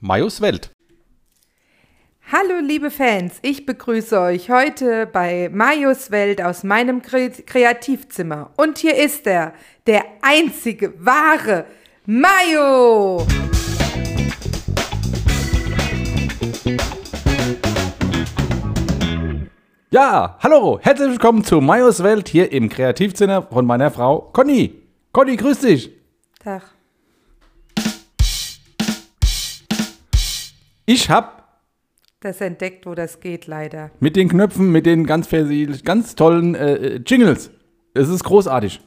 [0.00, 0.70] Majos Welt.
[2.30, 8.50] Hallo liebe Fans, ich begrüße euch heute bei Majos Welt aus meinem Kre Kreativzimmer.
[8.58, 9.54] Und hier ist er,
[9.86, 11.64] der einzige wahre
[12.04, 13.26] Mayo.
[19.90, 24.82] Ja, hallo, herzlich willkommen zu Majos Welt hier im Kreativzimmer von meiner Frau Conny.
[25.12, 25.90] Conny, grüß dich.
[26.38, 26.75] Tag.
[30.86, 31.60] Ich hab
[32.20, 33.90] Das entdeckt, wo das geht, leider.
[34.00, 35.28] mit den Knöpfen, mit den ganz,
[35.84, 37.50] ganz tollen äh, äh, Jingles.
[37.94, 38.80] Es ist großartig.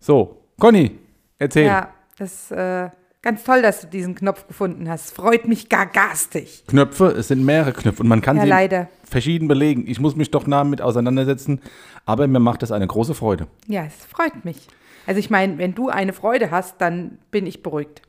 [0.00, 0.98] So, Conny,
[1.38, 1.66] erzähl.
[1.66, 1.88] Ja,
[2.18, 2.90] das ist äh,
[3.22, 5.14] ganz toll, dass du diesen Knopf gefunden hast.
[5.14, 6.64] Freut mich gar garstig.
[6.66, 8.88] Knöpfe, es sind mehrere Knöpfe und man kann Ja, sie leider.
[9.04, 9.84] verschieden belegen.
[9.86, 11.60] Ich muss mich doch damit auseinandersetzen,
[12.04, 13.46] aber mir macht das eine große Freude.
[13.68, 14.66] Ja, es freut mich.
[15.06, 18.02] Also ich meine, wenn du eine Freude hast, dann bin ich beruhigt.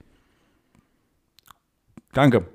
[2.13, 2.45] Danke.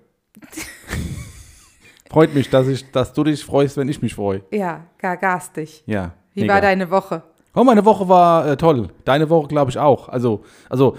[2.11, 4.42] Freut mich, dass, ich, dass du dich freust, wenn ich mich freue.
[4.50, 5.83] Ja, gar garstig.
[5.87, 6.15] Ja.
[6.33, 6.55] Wie mega.
[6.55, 7.23] war deine Woche?
[7.55, 8.89] Oh, meine Woche war äh, toll.
[9.05, 10.09] Deine Woche, glaube ich, auch.
[10.09, 10.97] Also, also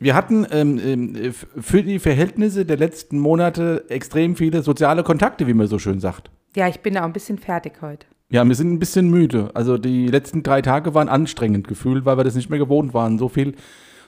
[0.00, 5.54] wir hatten ähm, ähm, für die Verhältnisse der letzten Monate extrem viele soziale Kontakte, wie
[5.54, 6.30] man so schön sagt.
[6.56, 8.06] Ja, ich bin auch ein bisschen fertig heute.
[8.30, 9.50] Ja, wir sind ein bisschen müde.
[9.54, 13.18] Also die letzten drei Tage waren anstrengend gefühlt, weil wir das nicht mehr gewohnt waren,
[13.18, 13.54] so viel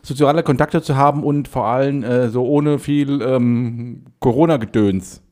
[0.02, 5.22] soziale Kontakte zu haben und vor allem äh, so ohne viel ähm, Corona-Gedöns.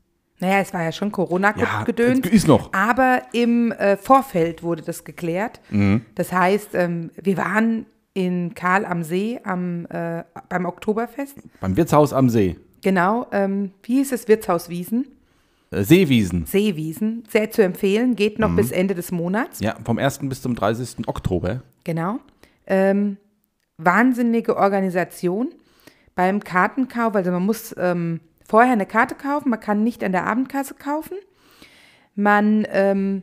[0.40, 2.26] Naja, es war ja schon Corona-Gedöns.
[2.28, 2.72] ist noch.
[2.72, 5.60] Aber im äh, Vorfeld wurde das geklärt.
[5.70, 6.02] Mhm.
[6.14, 11.38] Das heißt, ähm, wir waren in Karl am See am, äh, beim Oktoberfest.
[11.60, 12.56] Beim Wirtshaus am See.
[12.82, 14.28] Genau, ähm, wie hieß es?
[14.28, 15.06] Wirtshaus Wiesen.
[15.72, 16.46] Äh, Seewiesen.
[16.46, 17.24] Seewiesen.
[17.28, 18.14] Sehr zu empfehlen.
[18.16, 18.42] Geht Mhm.
[18.44, 19.58] noch bis Ende des Monats.
[19.60, 20.20] Ja, vom 1.
[20.28, 21.06] bis zum 30.
[21.08, 21.62] Oktober.
[21.84, 22.20] Genau.
[22.66, 23.16] Ähm,
[23.78, 25.54] wahnsinnige Organisation
[26.14, 27.14] beim Kartenkauf.
[27.14, 31.16] Also man muss ähm, vorher eine Karte kaufen, man kann nicht an der Abendkasse kaufen.
[32.14, 33.22] Man ähm,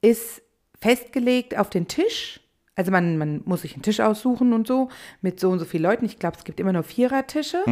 [0.00, 0.42] ist
[0.80, 2.40] festgelegt auf den Tisch.
[2.76, 4.90] Also man, man muss sich einen Tisch aussuchen und so
[5.22, 6.04] mit so und so vielen Leuten.
[6.04, 7.62] Ich glaube, es gibt immer nur Vierertische.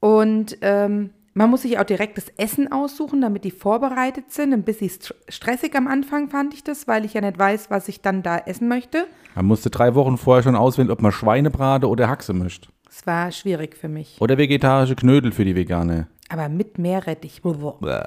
[0.00, 4.52] Und ähm, man muss sich auch direkt das Essen aussuchen, damit die vorbereitet sind.
[4.52, 7.88] Ein bisschen st- stressig am Anfang fand ich das, weil ich ja nicht weiß, was
[7.88, 9.06] ich dann da essen möchte.
[9.36, 12.68] Man musste drei Wochen vorher schon auswählen, ob man Schweinebrate oder Haxe mischt.
[12.90, 14.16] Es war schwierig für mich.
[14.20, 16.08] Oder vegetarische Knödel für die Veganer.
[16.28, 17.40] Aber mit Meerrettich.
[17.42, 18.00] Bäh.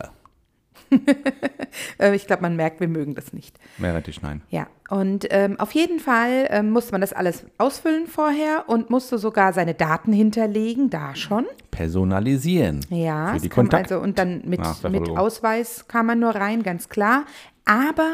[1.99, 3.57] Äh, Ich glaube, man merkt, wir mögen das nicht.
[3.77, 4.41] Meerrettich, nein.
[4.49, 9.17] Ja, und ähm, auf jeden Fall ähm, musste man das alles ausfüllen vorher und musste
[9.17, 11.45] sogar seine Daten hinterlegen, da schon.
[11.71, 12.85] Personalisieren.
[12.89, 13.95] Ja, Für die kam Kontakte.
[13.95, 15.17] also und dann mit, mit Nachverfolgung.
[15.17, 17.25] Ausweis kam man nur rein, ganz klar.
[17.65, 18.11] Aber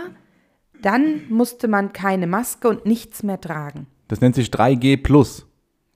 [0.82, 3.88] dann musste man keine Maske und nichts mehr tragen.
[4.08, 5.46] Das nennt sich 3G Plus.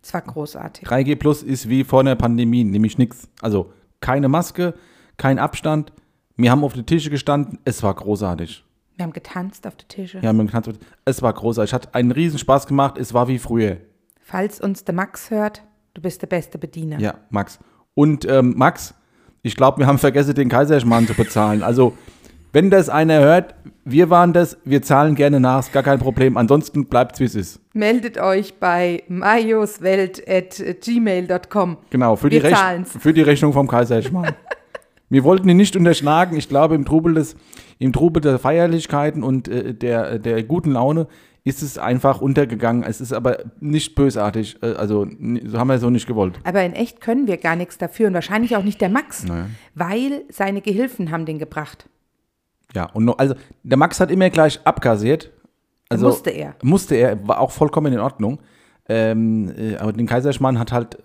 [0.02, 0.88] Es war großartig.
[0.88, 3.30] 3G Plus ist wie vor der Pandemie, nämlich nichts.
[3.42, 4.74] Also keine Maske,
[5.18, 5.94] kein Abstand.
[6.41, 7.59] Wir haben auf die Tische gestanden.
[7.66, 8.63] Es war großartig.
[8.96, 10.22] Wir haben getanzt auf den Tischen.
[10.22, 10.72] Wir haben getanzt.
[11.06, 11.74] Es war großartig.
[11.74, 12.97] Hat einen riesen Spaß gemacht.
[12.97, 13.78] Es war wie früher.
[14.19, 15.62] Falls uns der Max hört,
[15.94, 17.00] du bist der beste Bediener.
[17.00, 17.59] Ja, Max.
[17.94, 18.96] Und ähm, Max,
[19.44, 21.63] ich glaube, wir haben vergessen, den Kaiserschmarrn zu bezahlen.
[21.63, 21.94] Also,
[22.53, 26.35] wenn das einer hört, wir waren das, wir zahlen gerne nach, ist gar kein Problem.
[26.38, 27.59] Ansonsten bleibt es, wie es ist.
[27.74, 31.78] Meldet euch bei majoswelt.gmail.com.
[31.90, 32.97] Genau, für, Wir die, Rech zahlen's.
[33.00, 34.34] für die Rechnung vom Kaiserschmarrn.
[35.12, 36.38] wir wollten ihn nicht unterschlagen.
[36.38, 37.36] Ich glaube, im Trubel, des,
[37.80, 41.08] im Trubel der Feierlichkeiten und äh, der, der guten Laune
[41.44, 42.84] ist es einfach untergegangen.
[42.84, 44.58] Es ist aber nicht bösartig.
[44.64, 46.40] Äh, also, haben wir so nicht gewollt.
[46.46, 49.48] Aber in echt können wir gar nichts dafür und wahrscheinlich auch nicht der Max, Naja.
[49.76, 51.90] weil seine Gehilfen haben den gebracht.
[52.74, 55.30] Ja, und noch, also der Max hat immer gleich abkassiert.
[55.90, 56.56] Also, Musste er.
[56.64, 58.40] Musste er, war auch vollkommen in Ordnung.
[58.88, 61.00] Ähm, äh, aber den Kaiserschmarrn hat halt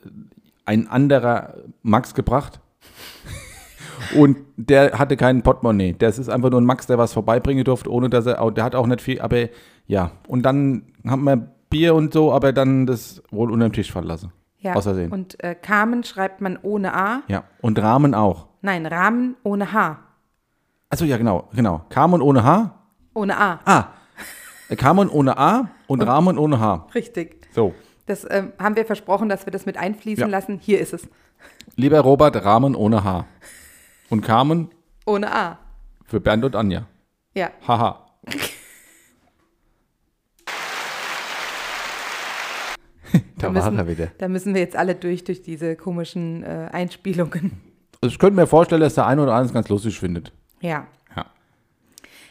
[0.64, 2.60] ein anderer Max gebracht.
[4.16, 5.94] Und der hatte keinen Portemonnaie.
[5.98, 8.64] Das ist einfach nur ein Max, der was vorbeibringen durfte, ohne dass er, auch- der
[8.64, 9.48] hat auch nicht viel, aber
[9.86, 10.10] ja.
[10.28, 11.36] Und dann haben wir
[11.70, 14.32] Bier und so, aber dann das wohl unter dem Tisch fallen lassen.
[14.58, 14.74] Ja.
[14.74, 15.12] Aus Versehen.
[15.12, 17.22] Und äh, Carmen schreibt man ohne A.
[17.28, 17.44] Ja.
[17.60, 18.46] Und Rahmen auch.
[18.62, 19.98] Nein, Rahmen ohne H.
[20.88, 21.82] Achso, ja, genau, genau.
[21.88, 22.74] Carmen ohne H.
[23.14, 23.60] Ohne A.
[23.64, 23.84] Ah.
[24.76, 26.86] Carmen ohne A und Rahmen ohne H.
[26.94, 27.46] Richtig.
[27.54, 27.74] So.
[28.06, 30.28] Das ähm, haben wir versprochen, dass wir das mit einfließen Ja.
[30.28, 30.58] lassen.
[30.60, 31.08] Hier ist es.
[31.76, 33.24] Lieber Robert, Rahmen ohne H.
[34.10, 34.70] Und Carmen
[35.04, 35.58] Ohne A.
[36.04, 36.86] für Bernd und Anja.
[37.34, 37.50] Ja.
[37.66, 38.06] Haha.
[43.38, 44.06] da war müssen, er wieder.
[44.18, 47.62] Da müssen wir jetzt alle durch, durch diese komischen äh, Einspielungen.
[48.02, 50.30] Also ich könnte mir vorstellen, dass der eine oder andere es ganz lustig findet.
[50.60, 50.86] Ja.
[51.16, 51.24] Ja.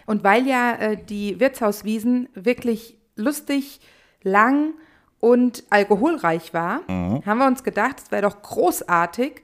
[0.06, 3.81] Und weil ja äh, die Wirtshauswiesen wirklich lustig,
[4.21, 4.74] lang
[5.19, 7.25] und alkoholreich war, Mhm.
[7.25, 9.42] haben wir uns gedacht, es wäre doch großartig,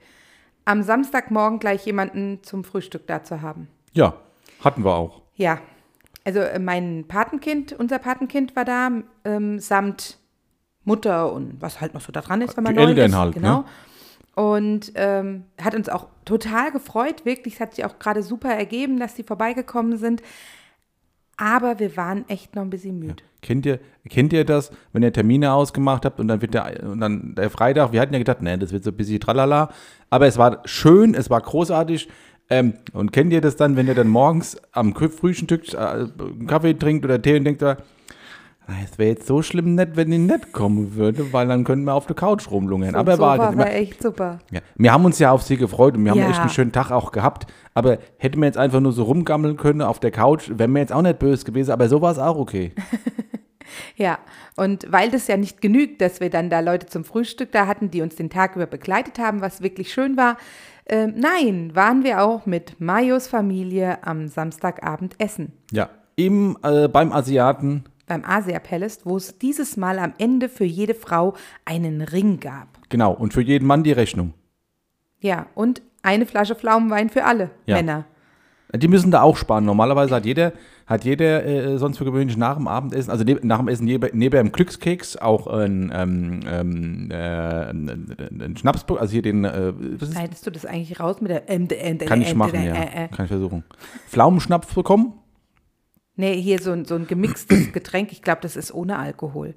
[0.64, 3.68] am Samstagmorgen gleich jemanden zum Frühstück da zu haben.
[3.92, 4.14] Ja,
[4.62, 5.22] hatten wir auch.
[5.34, 5.58] Ja,
[6.24, 8.90] also äh, mein Patenkind, unser Patenkind war da,
[9.24, 10.18] ähm, samt
[10.84, 13.16] Mutter und was halt noch so da dran ist, wenn man Die neu Eltern ist.
[13.16, 13.58] halt, genau.
[13.58, 13.64] ne?
[14.34, 17.54] Und ähm, hat uns auch total gefreut, wirklich.
[17.54, 20.22] Es hat sich auch gerade super ergeben, dass die vorbeigekommen sind.
[21.42, 23.16] Aber wir waren echt noch ein bisschen müde.
[23.40, 27.00] Kennt ihr, kennt ihr das, wenn ihr Termine ausgemacht habt und dann wird der, und
[27.00, 29.70] dann der Freitag, wir hatten ja gedacht, nee, das wird so ein bisschen tralala,
[30.08, 32.08] aber es war schön, es war großartig.
[32.48, 36.74] Ähm, und kennt ihr das dann, wenn ihr dann morgens am Frühstück äh, einen Kaffee
[36.74, 37.84] trinkt oder Tee und denkt, da, "Na,
[38.84, 41.94] es wäre jetzt so schlimm nett, wenn ich nicht kommen würde, weil dann könnten wir
[41.94, 42.94] auf der Couch rumlungern.
[42.94, 44.38] aber so war, war, das immer, war echt super.
[44.50, 44.60] ja.
[44.76, 46.30] Wir haben uns ja auf sie gefreut und wir haben Ja.
[46.30, 47.46] echt einen schönen Tag auch gehabt.
[47.74, 50.92] Aber hätten wir jetzt einfach nur so rumgammeln können auf der Couch, wären wir jetzt
[50.92, 52.72] auch nicht böse gewesen, aber so war es auch okay.
[53.96, 54.18] Ja,
[54.56, 57.90] und weil das ja nicht genügt, dass wir dann da Leute zum Frühstück da hatten,
[57.90, 60.36] die uns den Tag über begleitet haben, was wirklich schön war,
[60.86, 65.52] ähm, nein, waren wir auch mit Majos Familie am Samstagabend essen.
[65.70, 65.88] Ja.
[66.16, 70.94] Im, äh, beim Asiaten, Beim Asia Palace, wo es dieses Mal am Ende für jede
[70.94, 71.34] Frau
[71.64, 72.68] einen Ring gab.
[72.88, 74.34] genau, und für jeden Mann die Rechnung.
[75.20, 77.76] Ja, und eine Flasche Pflaumenwein für alle Ja.
[77.76, 78.04] Männer.
[78.74, 79.66] Die müssen da auch sparen.
[79.66, 80.52] Normalerweise hat jeder,
[80.86, 84.18] hat jeder äh, sonst für gewöhnlich nach dem Abendessen, also neb, nach dem Essen neben,
[84.18, 90.46] neben dem Glückskeks auch ein, ähm, ähm, äh, ein Schnaps, also hier den, äh, Schneidest
[90.46, 92.74] du das eigentlich raus mit der M, der, M, der, kann ich M, machen, ja,
[92.74, 93.08] äh, äh.
[93.08, 93.62] kann ich versuchen.
[94.08, 95.12] Pflaumenschnaps bekommen?
[96.16, 98.12] Nee, hier so ein, so ein gemixtes Getränk.
[98.12, 99.54] Ich glaube, das ist ohne Alkohol.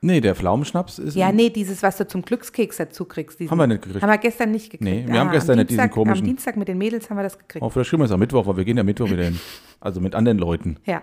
[0.00, 3.40] Nee, der Pflaumenschnaps ist Ja, nee, dieses, was du zum Glückskeks dazu kriegst.
[3.40, 4.02] Diesen, Haben wir nicht gekriegt.
[4.02, 4.82] Haben wir gestern nicht gekriegt.
[4.84, 7.16] Nee, wir haben am gestern nicht diesen Dienstag, komischen- Am Dienstag mit den Mädels haben
[7.16, 7.64] wir das gekriegt.
[7.64, 9.40] Oh, vielleicht kriegen wir es am Mittwoch, weil wir gehen ja Mittwoch wieder hin.
[9.80, 10.76] Also mit anderen Leuten.
[10.84, 11.00] Ja.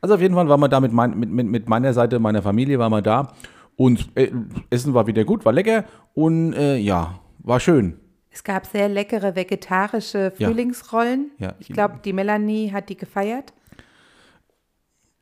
[0.00, 2.42] Also auf jeden Fall waren wir da mit, mein, mit, mit, mit meiner Seite, meiner
[2.42, 3.32] Familie waren wir da.
[3.76, 4.32] Und äh,
[4.68, 5.84] Essen war wieder gut, war lecker
[6.14, 7.98] und äh, ja, war schön.
[8.30, 10.48] Es gab sehr leckere vegetarische Ja.
[10.48, 11.30] Frühlingsrollen.
[11.38, 11.54] Ja.
[11.60, 13.52] Ich glaube, die Melanie hat die gefeiert.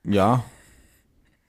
[0.05, 0.45] Ja.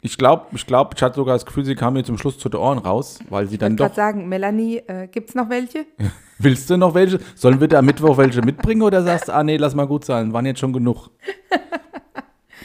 [0.01, 2.49] Ich glaube, ich, glaub, ich hatte sogar das Gefühl, sie kam mir zum Schluss zu
[2.49, 3.95] den Ohren raus, weil sie Ich dann wollte gerade doch.
[3.95, 5.85] sagen, Melanie, äh, gibt es noch welche?
[6.39, 7.19] Willst du noch welche?
[7.35, 10.03] Sollen wir da am Mittwoch welche mitbringen oder sagst du, ah nee, lass mal gut
[10.03, 11.09] sein, waren jetzt schon genug?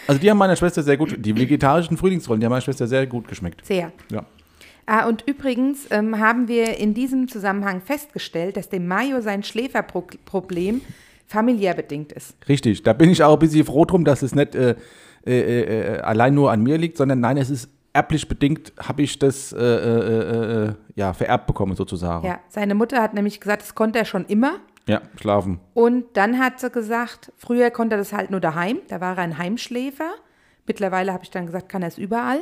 [0.06, 3.06] Also die haben meiner Schwester sehr gut, die vegetarischen Frühlingsrollen, die haben meiner Schwester sehr
[3.06, 3.66] gut geschmeckt.
[3.66, 3.92] Sehr.
[4.10, 4.24] Ja.
[4.86, 10.80] Ah, und übrigens ähm, haben wir in diesem Zusammenhang festgestellt, dass dem Mayo sein Schläferproblem
[11.28, 12.36] familiär bedingt ist.
[12.48, 14.74] Richtig, da bin ich auch ein bisschen froh drum, dass es nicht äh,
[15.26, 19.18] äh, äh, allein nur an mir liegt, sondern nein, es ist erblich bedingt, habe ich
[19.18, 22.26] das äh, äh, äh, ja, vererbt bekommen sozusagen.
[22.26, 24.56] Ja, seine Mutter hat nämlich gesagt, das konnte er schon immer.
[24.86, 25.60] ja, schlafen.
[25.74, 29.22] Und dann hat sie gesagt, früher konnte er das halt nur daheim, da war er
[29.22, 30.10] ein Heimschläfer.
[30.66, 32.40] Mittlerweile habe ich dann gesagt, kann er es überall.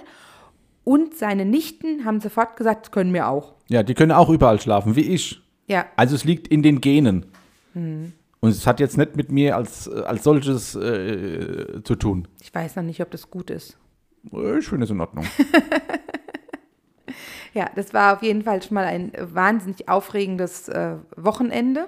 [0.85, 3.55] Und seine Nichten haben sofort gesagt, das können wir auch.
[3.69, 5.41] Ja, die können auch überall schlafen, wie ich.
[5.67, 7.27] Ja, Also es liegt in den Genen.
[7.73, 8.13] Hm.
[8.47, 12.29] Und es hat jetzt nicht mit mir als, äh, als solches äh, zu tun.
[12.41, 13.77] ich weiß noch nicht, ob das gut ist.
[14.23, 15.27] Ich finde es in Ordnung.
[17.57, 21.87] Ja, das war auf jeden Fall schon mal ein wahnsinnig aufregendes äh, Wochenende.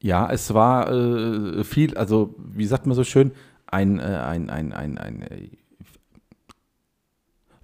[0.00, 3.32] Ja, es war äh, viel, also wie sagt man so schön,
[3.66, 5.50] ein, äh, ein, ein, ein, ein äh,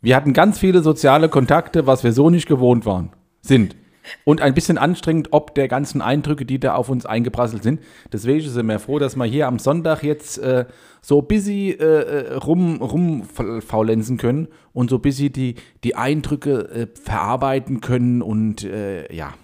[0.02, 3.08] wir hatten ganz viele soziale Kontakte, was wir so nicht gewohnt waren,
[3.40, 3.74] sind.
[4.24, 7.80] Und ein bisschen anstrengend, ob der ganzen Eindrücke, die da auf uns eingeprasselt sind.
[8.12, 10.66] Deswegen sind wir froh, dass wir hier am Sonntag jetzt äh,
[11.00, 17.80] so busy äh, äh, rum, rumfaulenzen können und so busy die, die Eindrücke äh, verarbeiten
[17.80, 19.34] können und äh, ja.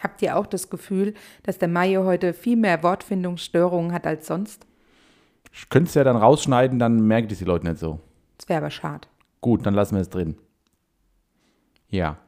[0.00, 4.66] Habt ihr auch das Gefühl, dass der Mayo heute viel mehr Wortfindungsstörungen hat als sonst?
[5.52, 8.00] Ich könnte es ja dann rausschneiden, dann merken das die Leute nicht so.
[8.36, 9.08] Das wäre aber schade.
[9.40, 10.36] Gut, dann lassen wir es drin.
[11.88, 12.18] Ja.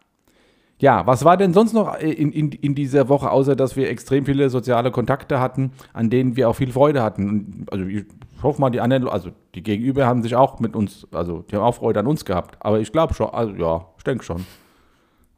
[0.78, 4.26] Ja, was war denn sonst noch in, in, in dieser Woche, außer dass wir extrem
[4.26, 7.28] viele soziale Kontakte hatten, an denen wir auch viel Freude hatten?
[7.28, 8.04] Und, Also ich
[8.42, 11.62] hoffe mal, die anderen, also die Gegenüber haben sich auch mit uns, also die haben
[11.62, 12.58] auch Freude an uns gehabt.
[12.60, 14.44] Aber ich glaube schon, also ja, ich denke schon.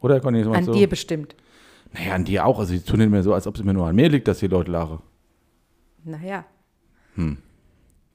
[0.00, 0.73] Oder Conny, An so?
[0.73, 1.37] dir bestimmt.
[1.92, 2.59] Naja, an dir auch.
[2.59, 4.40] Also die tun nicht mehr so, als ob es mir nur an mir liegt, dass
[4.40, 4.99] die Leute lachen.
[6.04, 6.45] Naja,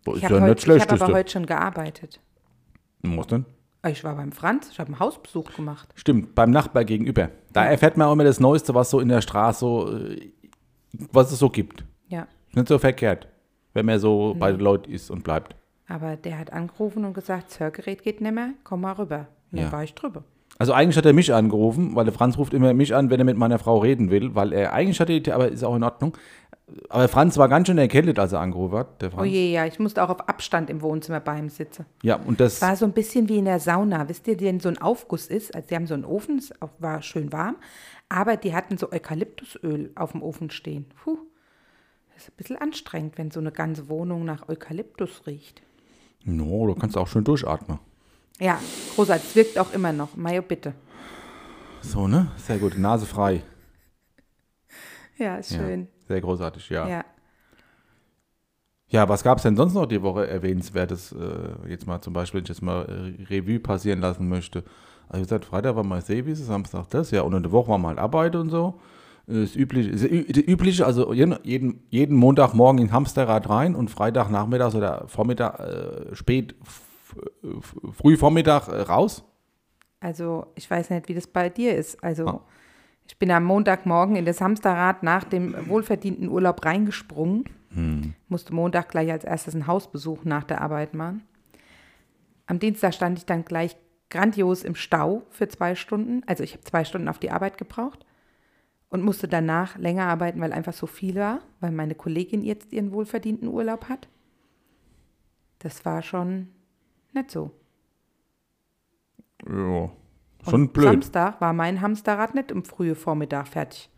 [0.04, 2.20] Boah, ich habe ja heut, ich hab aber heute schon gearbeitet.
[3.04, 3.46] Was denn?
[3.88, 5.90] Ich war beim Franz, ich habe einen Hausbesuch gemacht.
[5.96, 7.30] Stimmt, beim Nachbar gegenüber.
[7.52, 10.32] Da erfährt man auch immer das Neueste, was so in der Straße so, äh,
[11.12, 11.84] was es so gibt.
[12.08, 13.28] Ja, Ist nicht so verkehrt,
[13.74, 15.56] wenn man so bei den Leuten ist und bleibt.
[15.88, 19.28] aber der hat angerufen und gesagt, das Hörgerät geht nicht mehr, komm mal rüber.
[19.52, 19.64] Und Ja.
[19.66, 20.24] dann war ich drüber.
[20.60, 23.26] Also eigentlich hat er mich angerufen, weil der Franz ruft immer mich an, wenn er
[23.26, 26.16] mit meiner Frau reden will, weil er eigentlich hatte, die- aber ist auch in Ordnung.
[26.90, 29.32] Aber Franz war ganz schön erkältet, als er angerufen hat, der Oh Franz.
[29.32, 31.86] je, ja, ich musste auch auf Abstand im Wohnzimmer bei ihm sitzen.
[32.02, 34.08] Ja, und das, War so ein bisschen wie in der Sauna.
[34.10, 35.54] Wisst ihr, die so ein Aufguss ist?
[35.56, 37.58] Also die haben so einen Ofen, es war schön warm,
[38.10, 40.86] aber die hatten so Eukalyptusöl auf dem Ofen stehen.
[41.04, 41.18] Puh,
[42.14, 45.62] das ist ein bisschen anstrengend, wenn so eine ganze Wohnung nach Eukalyptus riecht.
[46.26, 47.80] no, du kannst auch schön durchatmen.
[48.40, 48.60] Ja,
[48.96, 49.30] großartig.
[49.30, 50.16] Es wirkt auch immer noch.
[50.16, 50.74] Mayo, bitte.
[51.82, 52.32] So, ne?
[52.38, 53.44] Sehr gut, Nase frei.
[55.18, 55.82] Ja, ist schön.
[55.82, 56.88] Ja, sehr großartig, ja.
[56.88, 57.06] Ja.
[58.90, 61.14] Ja, was gab es denn sonst noch die Woche erwähnenswertes?
[61.14, 64.64] Äh, jetzt mal zum Beispiel, wenn ich jetzt mal äh, Revue passieren lassen möchte.
[65.10, 67.78] Also wie gesagt, Freitag war mal Service, Samstag das, ja, und in der Woche war
[67.80, 68.80] mal Arbeit und so.
[69.28, 74.76] Äh, Das übliche, das übliche also jeden, jeden, Montagmorgen in Hamsterrad rein und Freitag nachmittags
[74.76, 76.56] oder Vormittag, äh, spät,
[77.94, 79.24] früh Vormittag äh, raus.
[80.02, 82.04] Also, ich weiß nicht, wie das bei dir ist.
[82.04, 82.42] Also, Ah.
[83.08, 87.46] Ich bin am Montagmorgen in das Hamsterrad nach dem wohlverdienten Urlaub reingesprungen.
[87.70, 88.14] Hm.
[88.28, 91.24] Musste Montag gleich als erstes einen Hausbesuch nach der Arbeit machen.
[92.46, 93.76] Am Dienstag stand ich dann gleich
[94.10, 96.22] grandios im Stau für zwei Stunden.
[96.28, 98.06] Also, ich habe zwei Stunden auf die Arbeit gebraucht
[98.90, 102.92] und musste danach länger arbeiten, weil einfach so viel war, weil meine Kollegin jetzt ihren
[102.92, 104.08] wohlverdienten Urlaub hat.
[105.60, 106.50] Das war schon
[107.14, 107.52] nicht so.
[109.48, 109.90] Ja,
[110.50, 110.86] schon blöd.
[110.92, 113.90] Samstag war mein Hamsterrad nicht um frühe Vormittag fertig.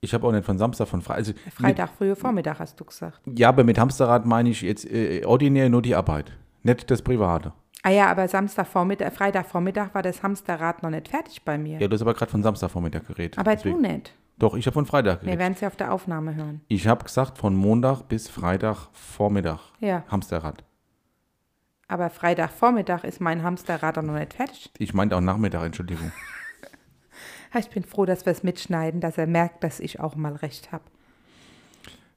[0.00, 1.18] Ich habe auch nicht von Samstag, von Freitag.
[1.18, 3.20] Also, Freitag, frühe Vormittag, hast du gesagt.
[3.26, 7.52] Ja, aber mit Hamsterrad meine ich jetzt äh, ordinär nur die Arbeit, nicht das Private.
[7.82, 11.80] Ah ja, aber Samstagvormittag, Freitagvormittag war das Hamsterrad noch nicht fertig bei mir.
[11.80, 13.38] Ja, du hast aber gerade von Samstagvormittag geredet.
[13.38, 14.14] aber Deswegen- du nicht.
[14.38, 15.38] Doch, ich habe von Freitag Wir geredet.
[15.40, 16.60] werden es ja auf der Aufnahme hören.
[16.68, 19.58] Ich habe gesagt von Montag bis Freitagvormittag.
[19.80, 20.62] Ja, Hamsterrad.
[21.88, 24.70] Aber Freitagvormittag ist mein Hamsterrad noch nicht fertig.
[24.78, 26.12] Ich meinte auch Nachmittag, Entschuldigung.
[27.58, 30.70] Ich bin froh, dass wir es mitschneiden, dass er merkt, dass ich auch mal recht
[30.70, 30.84] habe.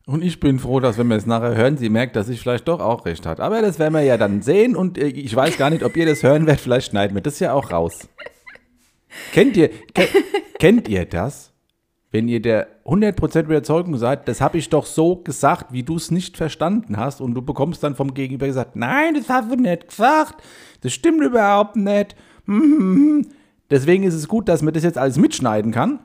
[0.05, 2.67] Und ich bin froh, dass wenn wir es nachher hören, sie merkt, dass ich vielleicht
[2.67, 3.39] doch auch recht hat.
[3.39, 6.05] Aber das werden wir ja dann sehen und äh, ich weiß gar nicht, ob ihr
[6.05, 6.61] das hören werdet.
[6.61, 8.09] Vielleicht schneiden wir das ja auch raus.
[9.31, 10.07] kennt ihr, ke
[10.59, 11.50] kennt ihr das?
[12.11, 16.11] Wenn ihr der 100% Überzeugung seid, das habe ich doch so gesagt, wie du es
[16.11, 19.87] nicht verstanden hast und du bekommst dann vom Gegenüber gesagt, nein, das hast du nicht
[19.87, 20.43] gesagt,
[20.81, 22.15] das stimmt überhaupt nicht.
[23.69, 25.99] Deswegen ist es gut, dass man das jetzt alles mitschneiden kann.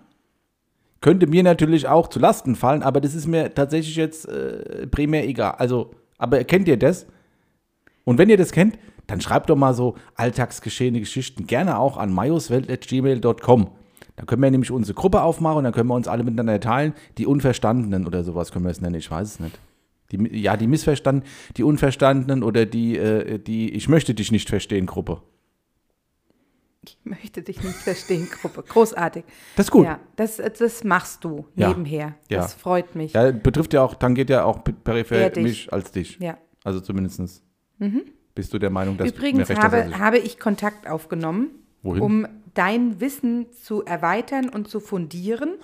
[1.01, 5.27] Könnte mir natürlich auch zu Lasten fallen, aber das ist mir tatsächlich jetzt äh, primär
[5.27, 5.57] egal.
[5.59, 7.07] Also, aber kennt ihr das?
[8.05, 12.13] Und wenn ihr das kennt, dann schreibt doch mal so alltagsgeschehene Geschichten gerne auch an
[12.13, 13.71] majuswelt.gmail.com.
[14.17, 16.95] Da können wir nämlich unsere Gruppe aufmachen und dann können wir uns alle miteinander teilen.
[17.19, 19.59] Die Unverstandenen oder sowas können wir es nennen, ich weiß es nicht.
[20.13, 21.25] Die, ja, die Missverstanden,
[21.57, 25.21] die Unverstandenen oder die, äh, die Ich möchte dich nicht verstehen Gruppe.
[26.85, 28.63] Ich möchte dich nicht verstehen, Gruppe.
[28.63, 29.25] Großartig.
[29.57, 29.87] Das ist gut.
[29.87, 31.69] Ja, das, das machst du Ja.
[31.69, 32.15] nebenher.
[32.31, 32.43] Ja.
[32.43, 33.13] Das freut mich.
[33.15, 36.19] Ja, betrifft ja auch, dann geht ja auch peripher mich als dich.
[36.21, 36.39] Ja.
[36.63, 37.43] Also zumindest
[38.37, 39.99] bist du der Meinung, dass Übrigens habe, ich.
[39.99, 41.49] habe ich Kontakt aufgenommen,
[41.83, 42.03] Wohin?
[42.03, 45.55] um dein Wissen zu erweitern und zu fundieren.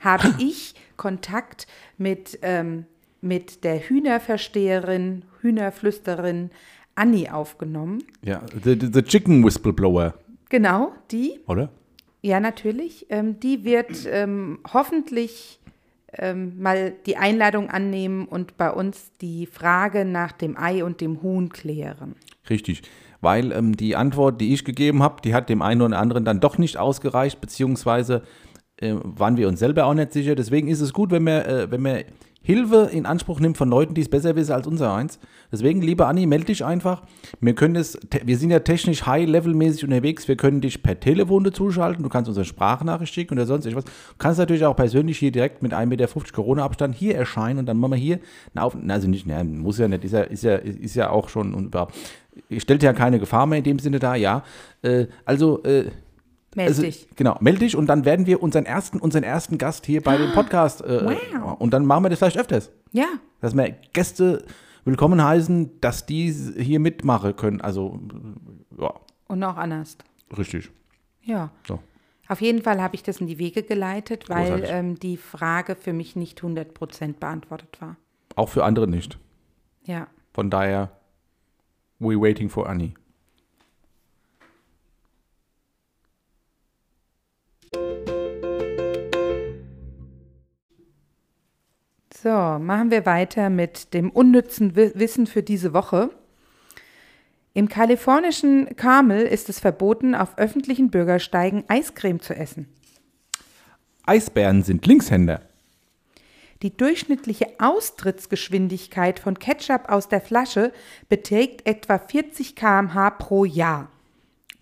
[0.00, 2.86] Habe ich Kontakt mit, ähm,
[3.20, 6.50] mit der Hühnerversteherin, Hühnerflüsterin
[6.94, 8.02] Anni aufgenommen.
[8.22, 10.14] Ja, the, the the Chicken Whistleblower,
[10.48, 11.70] Genau, die, oder?
[12.22, 15.60] ja natürlich, ähm, die wird ähm, hoffentlich
[16.14, 21.22] ähm, mal die Einladung annehmen und bei uns die Frage nach dem Ei und dem
[21.22, 22.16] Huhn klären.
[22.48, 22.82] Richtig.
[23.20, 26.40] Weil ähm, die Antwort, die ich gegeben habe, die hat dem einen oder anderen dann
[26.40, 28.22] doch nicht ausgereicht, beziehungsweise
[28.76, 30.34] äh, waren wir uns selber auch nicht sicher.
[30.34, 32.04] Deswegen ist es gut, wenn wir, äh, wenn wir
[32.40, 35.18] Hilfe in Anspruch nimmt von Leuten, die es besser wissen als unser eins.
[35.52, 37.02] Deswegen, liebe Anni, melde dich einfach.
[37.40, 40.28] Wir können es, wir sind ja technisch high-level-mäßig unterwegs.
[40.28, 42.02] Wir können dich per Telefon dazuschalten.
[42.02, 43.84] Du kannst unsere Sprachnachricht schicken oder sonst irgendwas.
[43.84, 47.76] Du kannst natürlich auch persönlich hier direkt mit 1,50 Meter Corona-Abstand hier erscheinen und dann
[47.76, 48.20] machen wir hier
[48.54, 51.28] eine Auf also nicht, ne, muss ja nicht, ist ja, ist ja, ist ja auch
[51.28, 51.94] schon und überhaupt.
[52.56, 54.44] Stellt ja keine Gefahr mehr in dem Sinne da, ja.
[54.82, 55.86] Äh, also, äh,
[56.54, 57.08] Meld also, dich.
[57.16, 60.32] Genau, melde dich und dann werden wir unseren ersten, unseren ersten Gast hier bei dem
[60.32, 60.80] Podcast.
[60.82, 61.60] Äh, Wow.
[61.60, 62.70] Und dann machen wir das vielleicht öfters.
[62.92, 63.06] Ja,
[63.40, 64.44] Dass wir Gäste
[64.84, 67.60] willkommen heißen, dass die hier mitmachen können.
[67.60, 68.00] Also,
[68.78, 68.94] ja,
[69.28, 69.98] und auch anders.
[70.36, 70.70] richtig.
[71.22, 71.50] Ja.
[71.66, 71.80] So.
[72.28, 75.92] Auf jeden Fall habe ich das in die Wege geleitet, weil ähm, die Frage für
[75.92, 77.96] mich nicht 100% beantwortet war.
[78.36, 79.18] Auch für andere nicht.
[79.84, 80.08] Ja.
[80.34, 80.90] Von daher,
[81.98, 82.94] we waiting for Annie.
[92.22, 96.10] So, machen wir weiter mit dem unnützen Wi- Wissen für diese Woche.
[97.54, 102.68] Im kalifornischen Carmel ist es verboten, auf öffentlichen Bürgersteigen Eiscreme zu essen.
[104.06, 105.42] Eisbären sind Linkshänder.
[106.62, 110.72] Die durchschnittliche Austrittsgeschwindigkeit von Ketchup aus der Flasche
[111.08, 113.90] beträgt etwa 40 km/h pro Jahr.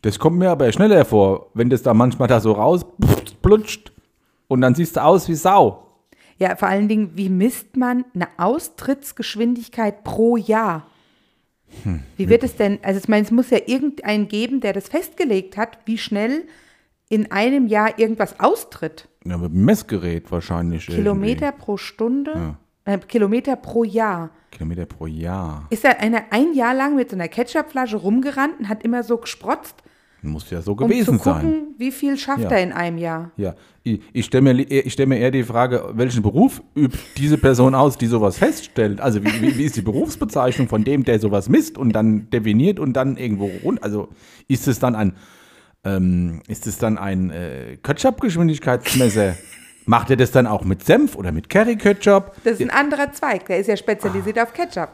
[0.03, 3.93] Das kommt mir aber schneller vor, wenn das da manchmal da so rausplutscht
[4.49, 5.86] und dann siehst du aus wie Sau.
[6.39, 10.87] Ja, vor allen Dingen, wie misst man eine Austrittsgeschwindigkeit pro Jahr?
[12.17, 15.57] Wie wird es denn, also ich meine, es muss ja irgendeinen geben, der das festgelegt
[15.57, 16.45] hat, wie schnell
[17.09, 19.09] in einem Jahr irgendwas austritt.
[19.25, 20.87] Ja, mit dem Messgerät wahrscheinlich.
[20.87, 24.21] Kilometer pro Stunde, äh, Kilometer pro Jahr.
[24.21, 24.37] irgendwie.
[24.51, 25.67] Kilometer pro Jahr.
[25.71, 29.19] Ist da einer ein Jahr lang mit so einer Ketchupflasche rumgerannt und hat immer so
[29.19, 29.83] gesprotzt,
[30.27, 31.35] Muss ja so um gewesen zu sein.
[31.43, 32.51] gucken, wie viel schafft Ja.
[32.51, 33.31] er in einem Jahr?
[33.37, 37.39] Ja, ich, ich stelle mir, ich stell mir eher die Frage, welchen Beruf übt diese
[37.39, 39.01] Person aus, die sowas feststellt?
[39.01, 42.79] Also wie, wie, wie ist die Berufsbezeichnung von dem, der sowas misst und dann definiert
[42.81, 43.83] und dann irgendwo rund?
[43.83, 44.09] Also
[44.49, 45.13] ist es dann ein,
[45.85, 49.37] ähm, ist es dann ein äh, Ketchup-Geschwindigkeitsmesser?
[49.89, 52.33] Macht er das dann auch mit Senf oder mit Curry-Ketchup?
[52.43, 54.89] Das ist ein anderer Zweig, der ist ja spezialisiert auf Ketchup.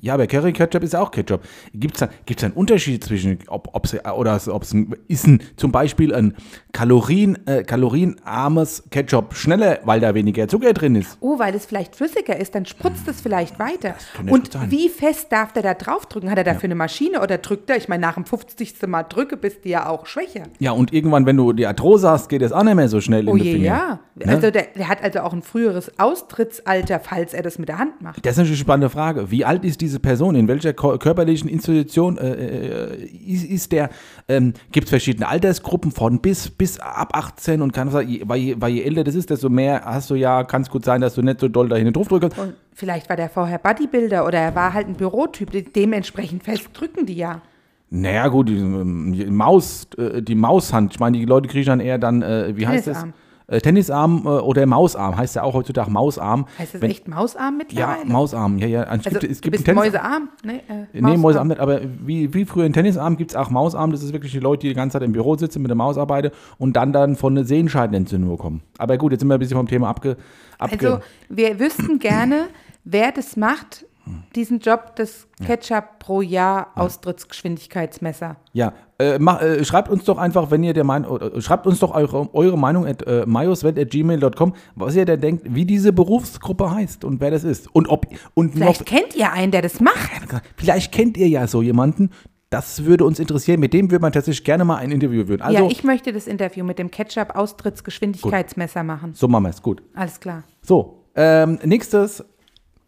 [0.00, 1.42] Ja, aber Curry Ketchup ist auch Ketchup.
[1.74, 5.26] Gibt es da, gibt's da einen Unterschied zwischen, ob ob's, oder ob es ein, ist
[5.26, 6.34] ein, zum Beispiel ein
[6.72, 11.16] Kalorien, äh, kalorienarmes Ketchup schneller, weil da weniger Zucker drin ist?
[11.20, 13.94] Oh, weil es vielleicht flüssiger ist, dann spritzt es vielleicht weiter.
[14.14, 16.30] könnte gut Und wie fest darf der da draufdrücken?
[16.30, 17.76] Hat er dafür eine Maschine oder drückt er?
[17.76, 18.74] Ich meine, nach dem 50.
[18.86, 20.44] Mal drücke bist du ja auch schwächer.
[20.58, 23.28] Ja, und irgendwann, wenn du die Arthrose hast, geht das auch nicht mehr so schnell
[23.28, 23.64] Oh in die je, Finger.
[23.64, 24.00] ja.
[24.16, 24.32] Ne?
[24.32, 28.00] Also der, der hat also auch ein früheres Austrittsalter, falls er das mit der Hand
[28.02, 28.24] macht.
[28.24, 29.30] Das ist natürlich eine spannende Frage.
[29.30, 30.34] Wie alt ist diese Person?
[30.34, 33.90] In welcher körperlichen Institution äh, äh, ist, ist der?
[34.28, 38.56] Ähm, Gibt es verschiedene Altersgruppen von bis, bis ab 18 und kann je, weil, je,
[38.58, 41.14] weil je älter das ist, desto mehr hast du ja, kann es gut sein, dass
[41.14, 42.38] du nicht so doll da hinten drauf drückst.
[42.38, 45.50] Und vielleicht war der vorher Bodybuilder oder er war halt ein Bürotyp.
[45.50, 47.42] De- Dementsprechend fest drücken die ja.
[47.90, 50.92] Naja, gut, die, ähm, die Maus, äh, die Maushand.
[50.92, 53.04] Ich meine, die Leute kriegen dann eher dann, äh, wie heißt das?
[53.48, 53.56] Tennisarm.
[53.56, 55.16] Äh, Tennisarm äh, oder Mausarm.
[55.16, 56.46] Heißt ja auch heutzutage Mausarm.
[56.58, 58.04] Heißt das Wenn- echt Mausarm Ja, mittlerweile?
[58.12, 58.58] Mausarm.
[58.58, 58.82] Ja, ja.
[58.82, 60.28] Es also, gibt, es gibt einen Mäusearm?
[60.44, 63.92] Nee, äh, Nee, Mäusearm nicht, aber wie, wie früher in Tennisarm gibt es auch Mausarm.
[63.92, 65.96] Das ist wirklich die Leute, die die ganze Zeit im Büro sitzen, mit der Maus
[65.98, 68.62] arbeiten und dann dann von einer Sehenscheidenentzündung bekommen.
[68.78, 70.16] Aber gut, jetzt sind wir ein bisschen vom Thema abge...
[70.58, 72.48] abge Also wir wüssten gerne,
[72.84, 73.86] wer das macht,
[74.34, 78.36] diesen Job des Ketchup pro Jahr Austrittsgeschwindigkeitsmesser.
[78.52, 81.20] ja, äh, mach, äh, schreibt uns doch einfach, wenn ihr der Meinung...
[81.20, 85.64] Äh, schreibt uns doch eure, eure Meinung at äh, majoswelt.gmail.com, was ihr denn denkt, wie
[85.64, 87.68] diese Berufsgruppe heißt und wer das ist.
[87.74, 88.06] Und ob...
[88.34, 90.10] Und Vielleicht noch, kennt ihr einen, der das macht.
[90.56, 92.10] vielleicht kennt ihr ja so jemanden,
[92.50, 93.58] das würde uns interessieren.
[93.60, 95.42] Mit dem würde man tatsächlich gerne mal ein Interview führen.
[95.42, 99.12] Also, ja, ich möchte das Interview mit dem Ketchup Austrittsgeschwindigkeitsmesser machen.
[99.14, 99.60] so machen wir es.
[99.62, 99.82] Gut.
[99.94, 100.44] Alles klar.
[100.62, 102.24] So, ähm, nächstes,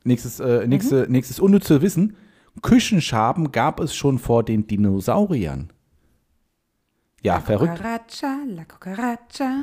[0.05, 1.13] nächstes, äh, nächste, Mhm.
[1.13, 2.17] nächstes unnütze Wissen.
[2.63, 5.71] Küchenschaben gab es schon vor den Dinosauriern.
[7.23, 7.77] Ja, verrückt.
[7.77, 9.63] Cucaracha, la cucaracha.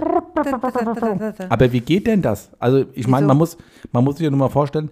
[1.50, 2.52] Aber wie geht denn das?
[2.60, 3.58] Also, ich meine, man muss,
[3.92, 4.92] man muss sich ja nur mal vorstellen,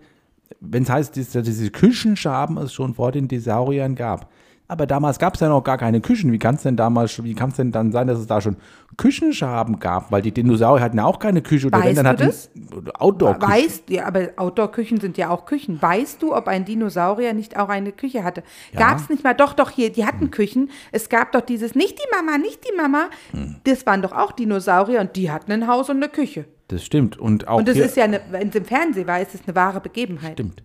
[0.61, 4.31] wenn es heißt, dass es diese Küchenschaben es schon vor den Dinosauriern gab.
[4.73, 6.31] Aber damals gab es ja noch gar keine Küchen.
[6.31, 8.57] Wie kann es denn damals, wie kann es denn dann sein, dass es da schon
[8.97, 10.11] Küchenschaben gab?
[10.11, 12.49] Weil die Dinosaurier hatten ja auch keine Küche oder wenn Weißt dann du hatten das?
[12.99, 13.49] outdoor -Küche.
[13.49, 15.79] Weißt ja, aber Outdoor-Küchen sind ja auch Küchen.
[15.79, 18.41] Weißt du, ob ein Dinosaurier nicht auch eine Küche hatte?
[18.71, 18.79] Ja.
[18.79, 20.71] Gab es nicht mal, doch, doch, hier, die hatten Küchen.
[20.91, 23.09] Es gab doch dieses, nicht die Mama, nicht die Mama.
[23.29, 23.57] Hm.
[23.65, 26.45] Das waren doch auch Dinosaurier und die hatten ein Haus und eine Küche.
[26.69, 27.19] Das stimmt.
[27.19, 29.55] Und auch Und das ist ja, eine, wenn es im Fernsehen war, ist es eine
[29.55, 30.33] wahre Begebenheit.
[30.33, 30.63] Stimmt.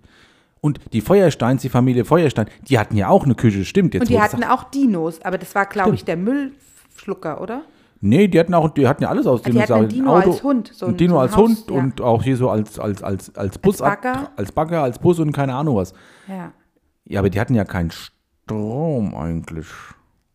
[0.61, 4.03] Und die Feuersteins, die Familie Feuerstein, die hatten ja auch eine Küche, stimmt jetzt.
[4.03, 7.63] Und die hatten auch Dinos, aber das war, glaube ich, der Müllschlucker, oder?
[8.01, 10.87] Nee, die hatten auch, die hatten ja alles aus die hatten Dino als Hund, so
[10.87, 11.77] ein Dino so ein als Haus, Hund ja.
[11.77, 13.79] und auch hier so als, als, als, als Bus.
[13.79, 14.31] Bagger.
[14.37, 15.93] als Bagger, als Bus und keine Ahnung was.
[16.29, 16.53] Ja.
[17.05, 19.67] Ja, aber die hatten ja keinen Strom eigentlich.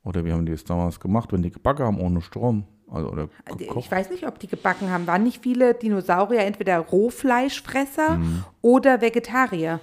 [0.04, 2.66] Oder wie haben die es damals gemacht, wenn die gebacken haben ohne Strom?
[2.92, 3.86] Also, oder gekocht?
[3.86, 5.08] Ich weiß nicht, ob die gebacken haben.
[5.08, 8.44] Waren nicht viele Dinosaurier entweder Rohfleischfresser Mhm.
[8.62, 9.80] oder Vegetarier?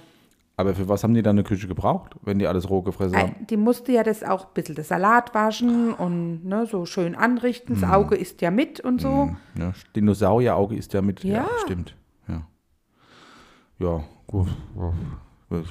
[0.61, 3.35] Aber für was haben die dann eine Küche gebraucht, wenn die alles roh gefressen haben?
[3.49, 7.75] Die musste ja das auch ein bisschen das Salat waschen und ne, so schön anrichten.
[7.75, 7.81] Mhm.
[7.81, 9.35] Das Auge isst ja mit und so.
[9.57, 11.23] Ja, Dinosaurierauge ist ja mit.
[11.23, 11.47] Ja, Ja.
[11.65, 11.95] stimmt.
[12.27, 12.41] Ja.
[13.79, 14.47] Ja, gut.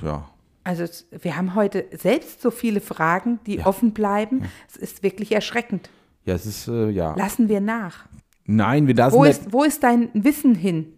[0.02, 0.28] Ja.
[0.64, 0.84] Also
[1.22, 4.42] wir haben heute selbst so viele Fragen, die offen bleiben.
[4.68, 5.88] Es ist wirklich erschreckend.
[6.26, 7.14] Ja, es ist, äh, ja.
[7.16, 8.06] Lassen wir nach.
[8.44, 9.40] Nein, wir lassen Wo nicht.
[9.40, 10.92] ist, wo ist dein Wissen hin?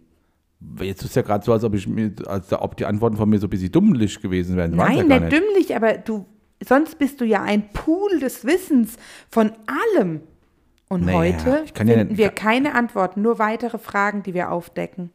[0.79, 3.29] Jetzt ist es ja gerade so, als ob, ich mir, als ob die Antworten von
[3.29, 4.75] mir so ein bisschen dummlich gewesen wären.
[4.75, 6.25] Nein, ja nicht dümmlich, aber du,
[6.67, 8.97] sonst bist du ja ein Pool des Wissens
[9.29, 9.51] von
[9.95, 10.21] allem.
[10.89, 15.09] Und Naja, heute ja finden nicht- wir keine Antworten, nur weitere Fragen, die wir aufdecken.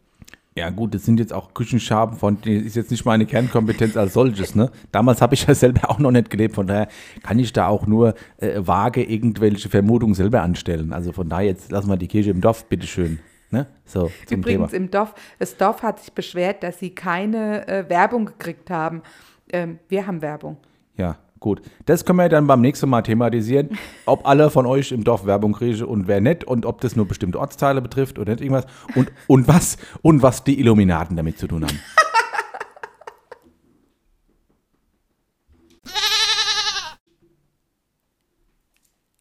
[0.57, 4.13] Ja gut, das sind jetzt auch Küchenschaben von, das ist jetzt nicht meine Kernkompetenz als
[4.15, 4.73] solches, ne?
[4.91, 6.89] Damals habe ich ja selber auch noch nicht gelebt, von daher
[7.23, 10.93] kann ich da auch nur äh, vage irgendwelche Vermutungen selber anstellen.
[10.93, 13.21] Also von daher jetzt lassen wir die Kirche im Dorf, bitteschön.
[13.51, 13.67] Ne?
[13.87, 14.85] So, Übrigens Thema.
[14.85, 19.03] im Dorf, das Dorf hat sich beschwert, dass sie keine äh, Werbung gekriegt haben.
[19.51, 20.59] Ähm, wir haben Werbung.
[20.97, 21.63] Ja, gut.
[21.87, 23.71] Das können wir dann beim nächsten Mal thematisieren,
[24.05, 27.09] ob alle von euch im Dorf Werbung kriegen und wer nicht und ob das nur
[27.09, 31.47] bestimmte Ortsteile betrifft oder nicht irgendwas und, und was und was die Illuminaten damit zu
[31.47, 31.79] tun haben.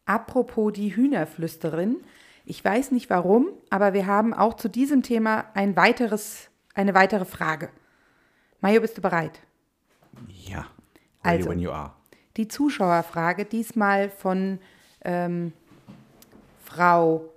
[0.04, 1.96] Apropos die Hühnerflüsterin.
[2.50, 7.26] Ich weiß nicht warum, aber wir haben auch zu diesem Thema ein weiteres, eine weitere
[7.26, 7.68] Frage.
[8.62, 9.38] Mario, bist du bereit?
[10.30, 10.60] Ja.
[11.22, 11.92] Ready also, when you are.
[12.38, 14.60] Die Zuschauerfrage, diesmal von
[15.04, 15.52] ähm,
[16.64, 17.28] Frau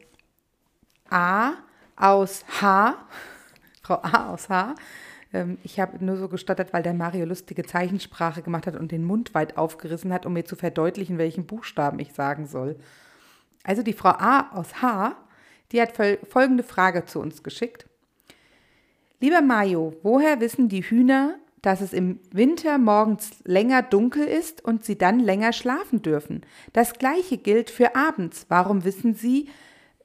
[1.10, 1.56] A
[1.98, 2.96] aus H.
[3.84, 4.76] Frau A aus H.
[5.34, 9.04] Ähm, ich habe nur so gestottert, weil der Mario lustige Zeichensprache gemacht hat und den
[9.04, 12.80] Mund weit aufgerissen hat, um mir zu verdeutlichen, welchen Buchstaben ich sagen soll.
[13.64, 15.16] Also die Frau A aus H,
[15.72, 17.88] die hat folgende Frage zu uns geschickt.
[19.20, 24.84] Lieber Mayo, woher wissen die Hühner, dass es im Winter morgens länger dunkel ist und
[24.84, 26.42] sie dann länger schlafen dürfen?
[26.74, 28.48] Das gleiche gilt für abends.
[28.50, 29.50] Warum wissen sie,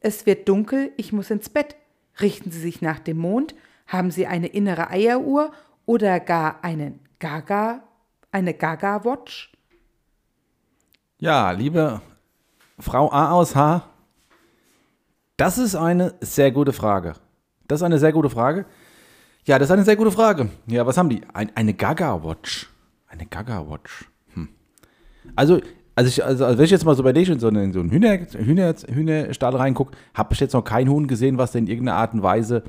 [0.00, 1.76] es wird dunkel, ich muss ins Bett?
[2.20, 3.54] Richten sie sich nach dem Mond?
[3.86, 5.50] Haben sie eine innere Eieruhr
[5.86, 7.82] oder gar einen Gaga,
[8.30, 9.52] eine Gaga-Watch?
[11.18, 12.02] Ja, liebe
[12.78, 13.84] Frau A aus H?
[15.36, 17.14] Das ist eine sehr gute Frage.
[17.68, 18.66] Das ist eine sehr gute Frage.
[19.44, 20.50] Ja, das ist eine sehr gute Frage.
[20.66, 21.22] Ja, was haben die?
[21.32, 22.68] Ein, eine Gaga-Watch.
[23.06, 24.06] Eine Gaga-Watch.
[24.34, 24.48] Hm.
[25.34, 25.60] Also,
[25.94, 28.18] also, ich, also, also, wenn ich jetzt mal so bei dich in so einen, Hühner,
[28.32, 32.22] Hühner, Hühnerstall reingucke, habe ich jetzt noch kein Huhn gesehen, was in irgendeiner Art und
[32.22, 32.64] Weise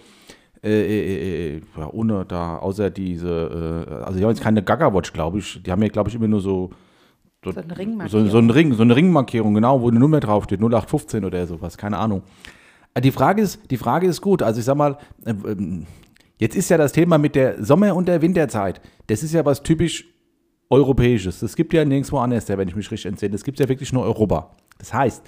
[0.64, 5.14] äh, äh, äh, ja, ohne da, außer diese, äh, also die haben jetzt keine Gaga-Watch,
[5.14, 5.62] glaube ich.
[5.64, 6.72] Die haben ja, glaube ich, immer nur so
[7.52, 8.26] so, so, eine Ringmarkierung.
[8.26, 11.78] So, so, ein Ring, so eine Ringmarkierung, genau, wo eine Nummer draufsteht, 0815 oder sowas,
[11.78, 12.24] keine Ahnung.
[12.94, 14.42] Äh, die Frage ist, die Frage ist gut.
[14.42, 15.86] Also ich sag mal, äh, ähm,
[16.38, 18.82] jetzt ist ja das Thema mit der Sommer- und der Winterzeit.
[19.08, 20.06] Das ist ja was typisch
[20.70, 21.40] Europäisches.
[21.40, 23.32] Das gibt ja nirgendwo anders, wenn ich mich richtig entsinne.
[23.32, 24.52] Das gibt ja wirklich nur Europa.
[24.80, 25.24] Das heißt,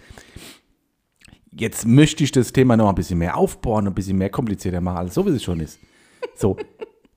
[1.51, 4.97] jetzt möchte ich das Thema noch ein bisschen mehr aufbauen, ein bisschen mehr komplizierter machen,
[4.97, 5.79] als so wie es schon ist.
[6.35, 6.57] So,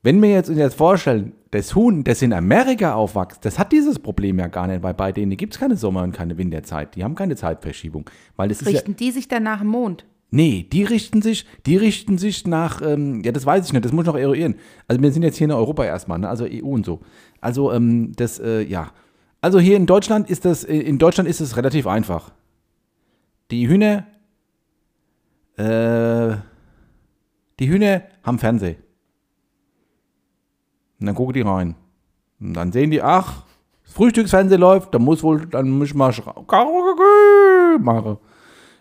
[0.03, 3.99] wenn wir jetzt uns jetzt vorstellen, das Huhn, das in Amerika aufwächst, das hat dieses
[3.99, 6.97] Problem ja gar nicht, weil bei denen gibt es keine Sommer- und keine Winterzeit.
[6.97, 8.11] Die haben keine Zeitverschiebung.
[8.37, 10.05] Weil das richten ja, die sich dann nach dem Mond?
[10.31, 13.93] Nee, die richten sich, die richten sich nach, ähm, ja, das weiß ich nicht, das
[13.93, 14.55] muss ich noch eruieren.
[14.89, 16.29] Also wir sind jetzt hier in Europa erstmal, ne?
[16.29, 17.01] also EU und so.
[17.41, 18.91] Also ähm, das, äh, ja.
[19.43, 22.33] Also hier in Deutschland ist das, äh, in Deutschland ist es relativ einfach.
[23.51, 24.07] Die Hühner,
[25.57, 26.37] äh,
[27.61, 28.77] die Hühner haben Fernsehen.
[31.03, 31.75] Und dann gucken die rein.
[32.41, 33.43] Und dann sehen die, ach,
[33.85, 36.15] das Frühstücksfernsehen läuft, dann muss wohl, dann muss ich mal
[37.81, 38.19] machen.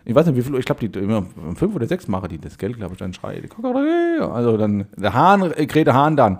[0.04, 2.58] Ich weiß nicht, wie viel, ich glaube, die immer fünf oder sechs machen die das,
[2.58, 3.48] Geld, glaube ich, dann schreien.
[4.20, 6.38] Also dann, der Hahn, äh, kräht der Hahn dann.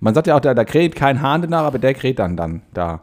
[0.00, 2.62] Man sagt ja auch, da, da kräht kein Hahn danach, aber der kräht dann dann
[2.74, 3.00] da.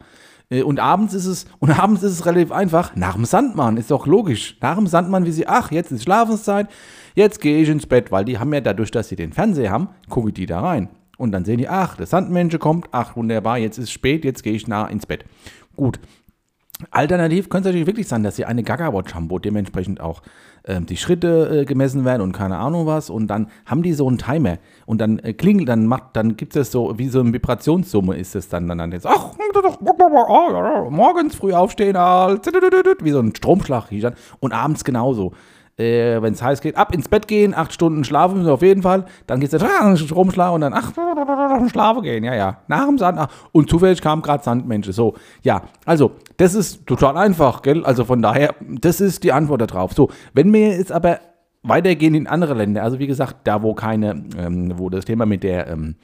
[0.50, 3.90] Äh, und abends ist es, und abends ist es relativ einfach, nach dem Sandmann, ist
[3.90, 4.58] doch logisch.
[4.60, 6.68] Nach dem Sandmann, wie sie, ach, jetzt ist Schlafenszeit,
[7.14, 9.88] jetzt gehe ich ins Bett, weil die haben ja dadurch, dass sie den Fernseher haben,
[10.10, 10.90] gucke die da rein.
[11.18, 14.54] Und dann sehen die, ach, der Sandmensch kommt, ach, wunderbar, jetzt ist spät, jetzt gehe
[14.54, 15.24] ich nah ins Bett.
[15.76, 16.00] Gut.
[16.92, 20.22] Alternativ könnte es natürlich wirklich sein, dass sie eine Gaga-Watch haben, wo dementsprechend auch
[20.62, 23.10] äh, die Schritte äh, gemessen werden und keine Ahnung was.
[23.10, 24.58] Und dann haben die so einen Timer.
[24.86, 28.36] Und dann äh, klingelt, dann macht, dann gibt es so, wie so eine Vibrationssumme ist
[28.36, 28.68] es dann.
[28.68, 29.32] Dann, jetzt, ach,
[30.90, 33.86] morgens früh aufstehen, wie so ein Stromschlag.
[34.38, 35.32] Und abends genauso
[35.78, 38.82] äh, wenn es heiß geht, ab ins Bett gehen, acht Stunden schlafen müssen auf jeden
[38.82, 39.04] Fall.
[39.26, 39.62] Dann geht es
[40.14, 40.92] rumschlagen und dann ach,
[41.70, 42.58] schlafen gehen, ja, ja.
[42.66, 43.18] Nach dem Sand.
[43.18, 44.92] Ach, und zufällig kamen gerade Sandmenschen.
[44.92, 47.84] So, ja, also, das ist total einfach, gell?
[47.84, 49.92] Also von daher, das ist die Antwort darauf.
[49.92, 51.20] So, wenn wir jetzt aber
[51.62, 55.44] weitergehen in andere Länder, also wie gesagt, da wo keine, ähm, wo das Thema mit
[55.44, 55.94] der, ähm,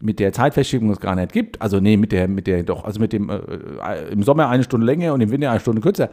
[0.00, 3.00] mit der Zeitverschiebung es gar nicht gibt, also nee, mit der, mit der, doch, also
[3.00, 6.10] mit dem, äh, äh im Sommer eine Stunde länger und im Winter eine Stunde kürzer.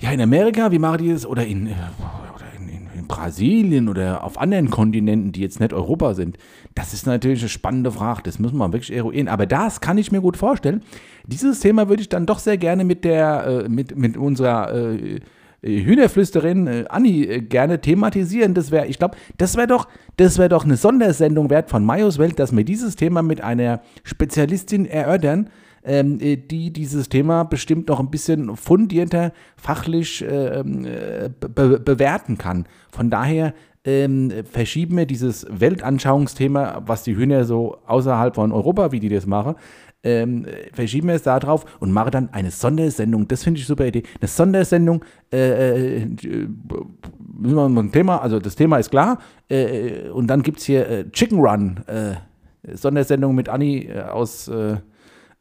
[0.00, 1.26] Ja, in Amerika, wie machen die das?
[1.26, 1.72] Oder in, äh,
[2.34, 6.38] oder in, in, in, Brasilien oder auf anderen Kontinenten, die jetzt nicht Europa sind.
[6.74, 8.22] Das ist natürlich eine spannende Frage.
[8.24, 9.28] Das müssen wir wirklich eruieren.
[9.28, 10.82] Aber das kann ich mir gut vorstellen.
[11.26, 15.20] Dieses Thema würde ich dann doch sehr gerne mit der, äh, mit, mit unserer äh,
[15.62, 18.54] Hühnerflüsterin äh, Anni äh, gerne thematisieren.
[18.54, 19.86] Das wäre, ich glaube, das wäre doch,
[20.16, 23.82] das wäre doch eine Sondersendung wert von Majos Welt, dass wir dieses Thema mit einer
[24.04, 25.50] Spezialistin erörtern
[25.84, 30.62] ähm, äh, die dieses Thema bestimmt noch ein bisschen fundierter, fachlich äh,
[31.38, 32.66] be bewerten kann.
[32.90, 39.00] Von daher ähm, verschieben wir dieses Weltanschauungsthema, was die Hühner so außerhalb von Europa, wie
[39.00, 39.54] die das machen,
[40.02, 43.28] ähm, verschieben wir es da drauf und machen dann eine Sondersendung.
[43.28, 44.02] Das finde ich super Idee.
[44.20, 49.18] Eine Sondersendung, äh, äh, ein Thema, also das Thema ist klar.
[49.48, 52.14] Äh, und dann gibt es hier äh, Chicken Run, äh,
[52.74, 54.76] Sondersendung mit Anni äh,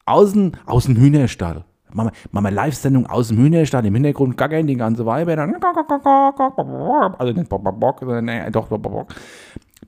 [0.09, 1.63] aus, äh, außen, aus dem Hühnerstall.
[1.91, 5.55] Machen wir, Live-Sendung aus dem Hühnerstall, im Hintergrund gackern die ganze Weiber, dann
[7.17, 9.15] also nicht Bock, sondern nee, doch Bock.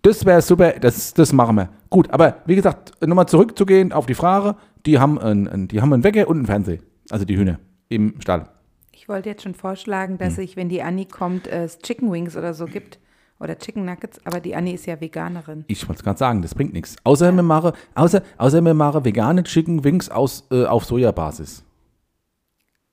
[0.02, 1.70] Das wäre super, das, das machen wir.
[1.92, 4.56] Gut, aber wie gesagt, nochmal zurückzugehen auf die Frage,
[4.88, 6.80] die haben, einen, die haben einen Wecker und einen Fernseher,
[7.12, 8.48] also die Hühner im Stall.
[8.94, 10.44] Ich wollte jetzt schon vorschlagen, dass hm.
[10.44, 12.98] ich, wenn die Annie kommt, es Chicken Wings oder so gibt.
[13.42, 15.66] Oder Chicken Nuggets, aber die Annie ist ja Veganerin.
[15.66, 16.96] Ich wollte es gerade sagen, das bringt nichts.
[17.04, 17.36] Außer, ja.
[17.36, 21.64] wir machen, außer, außer wir machen vegane Chicken Wings aus, äh, auf Sojabasis.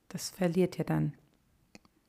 [0.08, 1.12] Das verliert ja dann.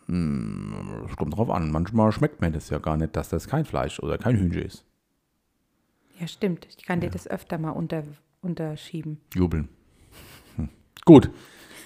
[0.06, 1.70] Hm, es kommt drauf an.
[1.70, 4.86] Manchmal schmeckt mir das ja gar nicht, dass das kein Fleisch oder kein Hühnchen ist.
[6.18, 6.66] Ja, stimmt.
[6.70, 7.08] Ich kann ja.
[7.08, 8.04] dir das öfter mal unter,
[8.42, 9.20] unterschieben.
[9.36, 9.68] Jubeln.
[10.56, 10.70] Hm.
[11.04, 11.30] Gut.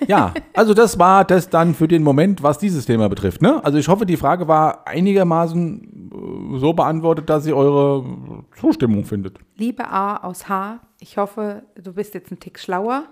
[0.08, 3.42] Ja, also das war das dann für den Moment, was dieses Thema betrifft.
[3.42, 3.64] Ne?
[3.64, 6.12] Also ich hoffe, die Frage war einigermaßen
[6.54, 9.40] äh, so beantwortet, dass ihr eure Zustimmung findet.
[9.56, 13.06] Liebe A aus H, ich hoffe, du bist jetzt ein Tick schlauer.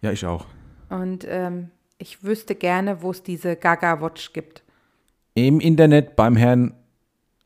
[0.00, 0.46] Ja, ich auch.
[0.88, 4.62] Und ähm, ich wüsste gerne, wo es diese Gaga Watch gibt.
[5.34, 6.74] Im Internet beim Herrn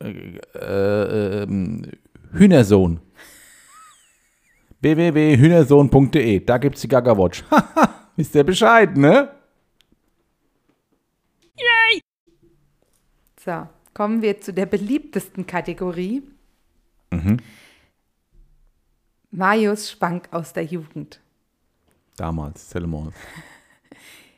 [0.01, 1.83] äh, äh, ähm,
[2.31, 2.99] Hühnersohn.
[4.81, 6.39] www.hühnersohn.de.
[6.41, 7.43] Da gibt es die Gaga Watch.
[8.15, 9.33] Wisst ihr Bescheid, ne?
[11.55, 12.01] Yay!
[13.39, 16.23] So, kommen wir zu der beliebtesten Kategorie.
[17.11, 17.37] Mhm.
[19.31, 21.19] Marius Schwank aus der Jugend.
[22.17, 23.13] Damals, Zellemons.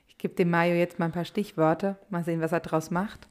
[0.08, 1.98] Ich gebe dem Mario jetzt mal ein paar Stichworte.
[2.10, 3.28] Mal sehen, was er draus macht.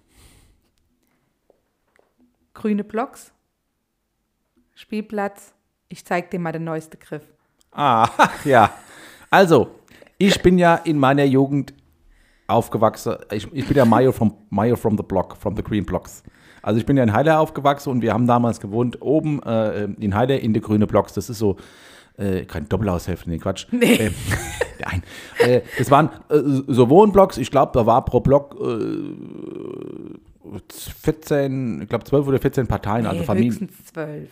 [2.52, 3.32] Grüne Blocks,
[4.74, 5.54] Spielplatz.
[5.88, 7.24] Ich zeige dir mal den neuesten Griff.
[7.72, 8.08] Ah,
[8.44, 8.72] ja.
[9.28, 9.80] Also,
[10.18, 11.74] ich bin ja in meiner Jugend
[12.46, 13.16] aufgewachsen.
[13.32, 16.22] Ich, ich bin ja Mario from, Mario from the Block, from the Green Blocks.
[16.62, 20.14] Also ich bin ja in Heider aufgewachsen und wir haben damals gewohnt oben äh, in
[20.14, 21.12] Heider in der grüne Blocks.
[21.12, 21.56] Das ist so
[22.16, 23.66] äh, kein Doppelhaushälfte, nee, Quatsch.
[23.70, 23.94] Nee.
[23.94, 24.10] Äh,
[24.84, 25.02] nein.
[25.38, 28.56] Äh, das waren äh, so Wohnblocks, ich glaube, da war pro Block
[31.02, 33.52] 14, äh, ich glaube 12 oder 14 Parteien, also nee, also Familien.
[33.52, 34.30] Höchstens 12.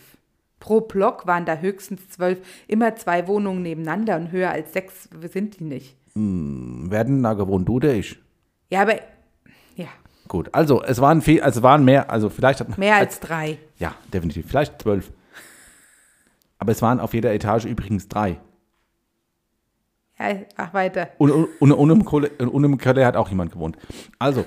[0.63, 5.59] Pro Block waren da höchstens zwölf, immer zwei Wohnungen nebeneinander und höher als sechs sind
[5.59, 5.97] die nicht.
[6.13, 8.17] Hm, werden da gewohnt, du oder ich?
[8.69, 8.95] Ja, aber
[9.75, 9.87] ja.
[10.29, 13.57] Gut, also es waren viel, also waren mehr, also vielleicht hat Mehr als, als drei.
[13.77, 14.47] Ja, definitiv.
[14.47, 15.11] Vielleicht zwölf.
[16.59, 18.39] Aber es waren auf jeder Etage übrigens drei.
[20.17, 21.09] Ja, ach weiter.
[21.17, 23.77] Und, und, und, im, Kohle, und im Keller hat auch jemand gewohnt.
[24.17, 24.45] Also,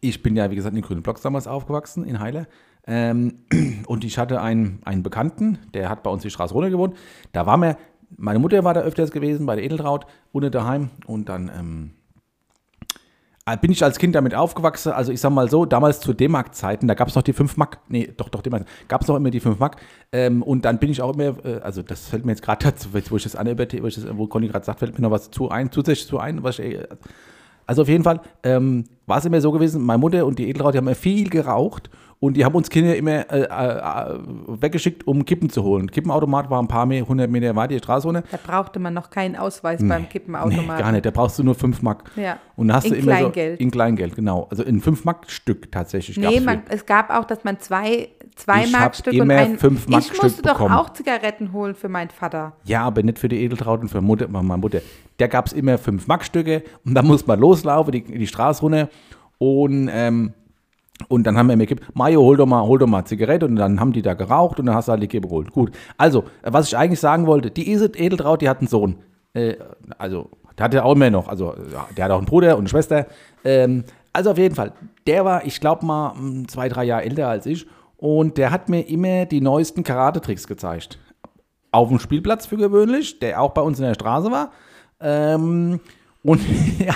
[0.00, 2.46] ich bin ja, wie gesagt, in den Grünen Blocks damals aufgewachsen, in Heile.
[2.90, 3.34] Ähm,
[3.86, 6.96] und ich hatte einen, einen Bekannten, der hat bei uns die Straße runter gewohnt.
[7.32, 7.76] Da war mir,
[8.16, 10.90] meine Mutter war da öfters gewesen, bei der Edeltraut, ohne daheim.
[11.06, 11.90] Und dann ähm,
[13.46, 14.92] äh, bin ich als Kind damit aufgewachsen.
[14.92, 17.78] Also ich sag mal so, damals zu D-Mark-Zeiten, da gab es noch die 5 Mark.
[17.88, 18.66] Nee, doch, doch, D-Mark.
[18.88, 19.76] Gab es noch immer die 5 Mark.
[20.10, 22.88] Ähm, und dann bin ich auch immer, äh, also das fällt mir jetzt gerade dazu,
[22.92, 25.70] wo ich das an, wo, wo Conny gerade sagt, fällt mir noch was zu ein,
[25.70, 26.88] zusätzlich zu ein, was ich, äh,
[27.66, 30.74] also auf jeden Fall ähm, war es immer so gewesen, meine Mutter und die Edeltraut,
[30.74, 31.88] die haben immer viel geraucht
[32.22, 35.90] und die haben uns Kinder immer äh, äh, weggeschickt, um Kippen zu holen.
[35.90, 39.36] Kippenautomat war ein paar mehr, 100 Meter weiter die Straße Da brauchte man noch keinen
[39.36, 40.76] Ausweis nee, beim Kippenautomat.
[40.76, 41.06] Nee, gar nicht.
[41.06, 42.10] Da brauchst du nur 5 Mark.
[42.16, 42.38] Ja.
[42.56, 43.58] Und hast in du immer Kleingeld.
[43.58, 44.46] So, in Kleingeld, genau.
[44.50, 46.18] Also in 5 Mark Stück tatsächlich.
[46.18, 49.58] Nee, man, es gab auch, dass man zwei, zwei Mark Stück und ein.
[49.58, 50.74] 5 Mark ich musste doch bekommen.
[50.74, 52.52] auch Zigaretten holen für meinen Vater.
[52.64, 54.80] Ja, aber nicht für die Edeltraut und für Mutter, meine Mutter.
[55.18, 58.60] Der gab es immer 5 Mark Stücke und dann muss man loslaufen, die, die Straße
[58.60, 58.90] runter.
[59.38, 60.34] Und ähm,
[61.08, 63.56] und dann haben wir mir gegeben, Mario, hol doch mal, hol doch mal Zigarette und
[63.56, 65.50] dann haben die da geraucht und dann hast du halt die Kippe geholt.
[65.52, 65.72] Gut.
[65.96, 68.96] Also, was ich eigentlich sagen wollte, die Edeltraut, die hat einen Sohn.
[69.32, 69.54] Äh,
[69.98, 71.28] also, der hat ja auch mehr noch.
[71.28, 71.54] Also,
[71.96, 73.06] der hat auch einen Bruder und eine Schwester.
[73.44, 74.72] Ähm, also auf jeden Fall,
[75.06, 77.66] der war, ich glaube mal, hm, zwei, drei Jahre älter als ich.
[77.96, 80.98] Und der hat mir immer die neuesten Karate-Tricks gezeigt.
[81.70, 84.50] Auf dem Spielplatz für gewöhnlich, der auch bei uns in der Straße war.
[85.00, 85.80] Ähm,
[86.22, 86.40] und
[86.78, 86.94] ja,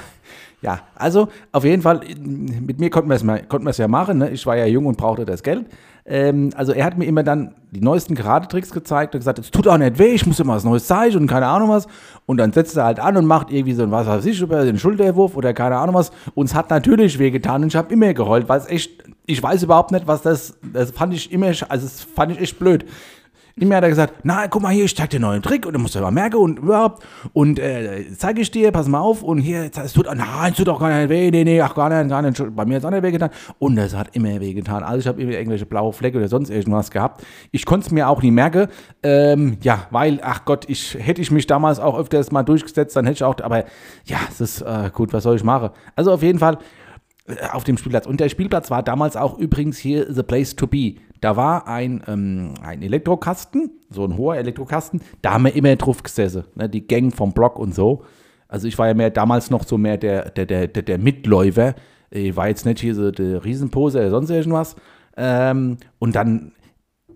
[0.64, 4.16] ja, also auf jeden Fall, mit mir konnten wir es ja machen.
[4.16, 4.31] Ne?
[4.31, 5.66] Ich war ja jung und brauchte das Geld.
[6.07, 9.68] Ähm, also er hat mir immer dann die neuesten Karate-Tricks gezeigt und gesagt, es tut
[9.68, 11.87] auch nicht weh, ich muss immer was Neues zeigen und keine Ahnung was.
[12.24, 14.64] Und dann setzt er halt an und macht irgendwie so ein, was weiß ich, über
[14.64, 16.12] den Schulterwurf oder keine Ahnung was.
[16.35, 19.92] Uns hat natürlich wehgetan und ich habe immer geheult, weil es echt, ich weiß überhaupt
[19.92, 22.87] nicht, was das, das fand ich immer, also das fand ich echt blöd.
[23.56, 25.74] Immer hat er gesagt, na, guck mal hier, ich zeig dir einen neuen Trick und
[25.74, 27.04] du musst dir mal merken und überhaupt.
[27.32, 30.66] Und äh, zeige ich dir, pass mal auf und hier, es tut, nein, es tut
[30.66, 32.84] doch gar nicht weh, nee, nee, ach gar nicht, gar nicht, bei mir hat es
[32.84, 33.30] auch nicht wehgetan.
[33.60, 34.82] Und es hat immer wehgetan.
[34.82, 37.24] Also ich habe immer irgendwelche blaue Flecke oder sonst irgendwas gehabt.
[37.52, 38.66] Ich konnte es mir auch nie merken,
[39.04, 43.04] ähm, ja, weil, ach Gott, ich hätte ich mich damals auch öfters mal durchgesetzt, dann
[43.04, 43.66] hätte ich auch, aber
[44.04, 45.70] ja, es ist äh, gut, was soll ich machen?
[45.94, 46.58] Also auf jeden Fall
[47.52, 48.06] auf dem Spielplatz.
[48.06, 50.96] Und der Spielplatz war damals auch übrigens hier the place to be.
[51.20, 56.02] Da war ein, ähm, ein Elektrokasten, so ein hoher Elektrokasten, da haben wir immer drauf
[56.02, 58.04] gesessen, ne, die Gang vom Block und so.
[58.46, 61.74] Also ich war ja mehr damals noch so mehr der, der, der, der, der Mitläufer.
[62.10, 64.76] Ich war jetzt nicht hier so der Riesenpose oder sonst irgendwas.
[65.16, 66.52] Ähm, und dann,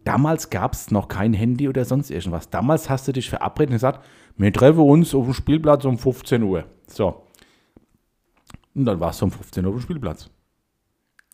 [0.04, 2.48] damals gab es noch kein Handy oder sonst irgendwas.
[2.48, 4.04] Damals hast du dich verabredet und gesagt,
[4.38, 6.64] wir treffen uns auf dem Spielplatz um 15 Uhr.
[6.86, 7.27] So.
[8.78, 10.30] Und dann warst du um 15 Uhr auf dem Spielplatz.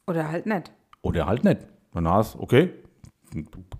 [0.06, 0.72] Oder halt nicht.
[1.02, 1.58] Oder halt nicht.
[1.92, 2.70] Dann hast okay.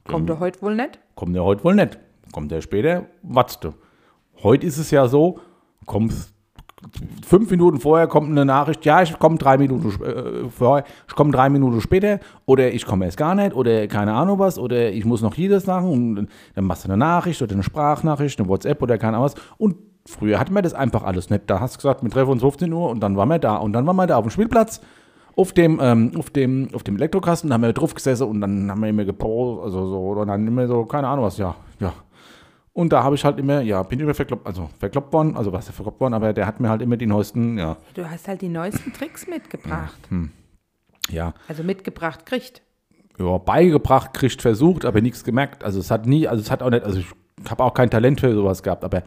[0.07, 0.99] Kommt er heute wohl nicht?
[1.15, 1.99] Kommt er heute wohl nicht.
[2.31, 3.73] Kommt er später, wartest du.
[4.43, 5.41] Heute ist es ja so,
[5.87, 6.35] kommst
[7.25, 11.31] fünf Minuten vorher kommt eine Nachricht, ja, ich komme drei Minuten äh, vorher, ich komme
[11.31, 15.07] drei Minuten später oder ich komme erst gar nicht oder keine Ahnung was oder ich
[15.07, 18.83] muss noch jedes machen und dann machst du eine Nachricht oder eine Sprachnachricht, eine WhatsApp
[18.83, 21.45] oder keine Ahnung was und früher hatten wir das einfach alles nicht.
[21.49, 23.73] Da hast du gesagt, wir treffen uns 15 Uhr und dann waren wir da und
[23.73, 24.81] dann waren wir da auf dem Spielplatz
[25.37, 28.71] auf dem, ähm, auf dem, auf dem Elektrokasten, da haben wir drauf gesessen und dann
[28.71, 31.93] haben wir immer gepostet, also so, oder dann immer so, keine Ahnung was, ja, ja.
[32.73, 35.69] Und da habe ich halt immer, ja, bin immer verkloppt, also verkloppt worden, also was
[35.69, 37.77] verkloppt worden, aber der hat mir halt immer die neuesten, ja.
[37.95, 39.99] Du hast halt die neuesten Tricks mitgebracht.
[41.11, 42.63] Ja, Also mitgebracht kriegt.
[43.19, 45.65] ja, beigebracht, kriegt versucht, aber nichts gemerkt.
[45.65, 47.07] Also es hat nie, also es hat auch nicht, also ich
[47.51, 49.03] habe auch kein Talent für sowas gehabt, aber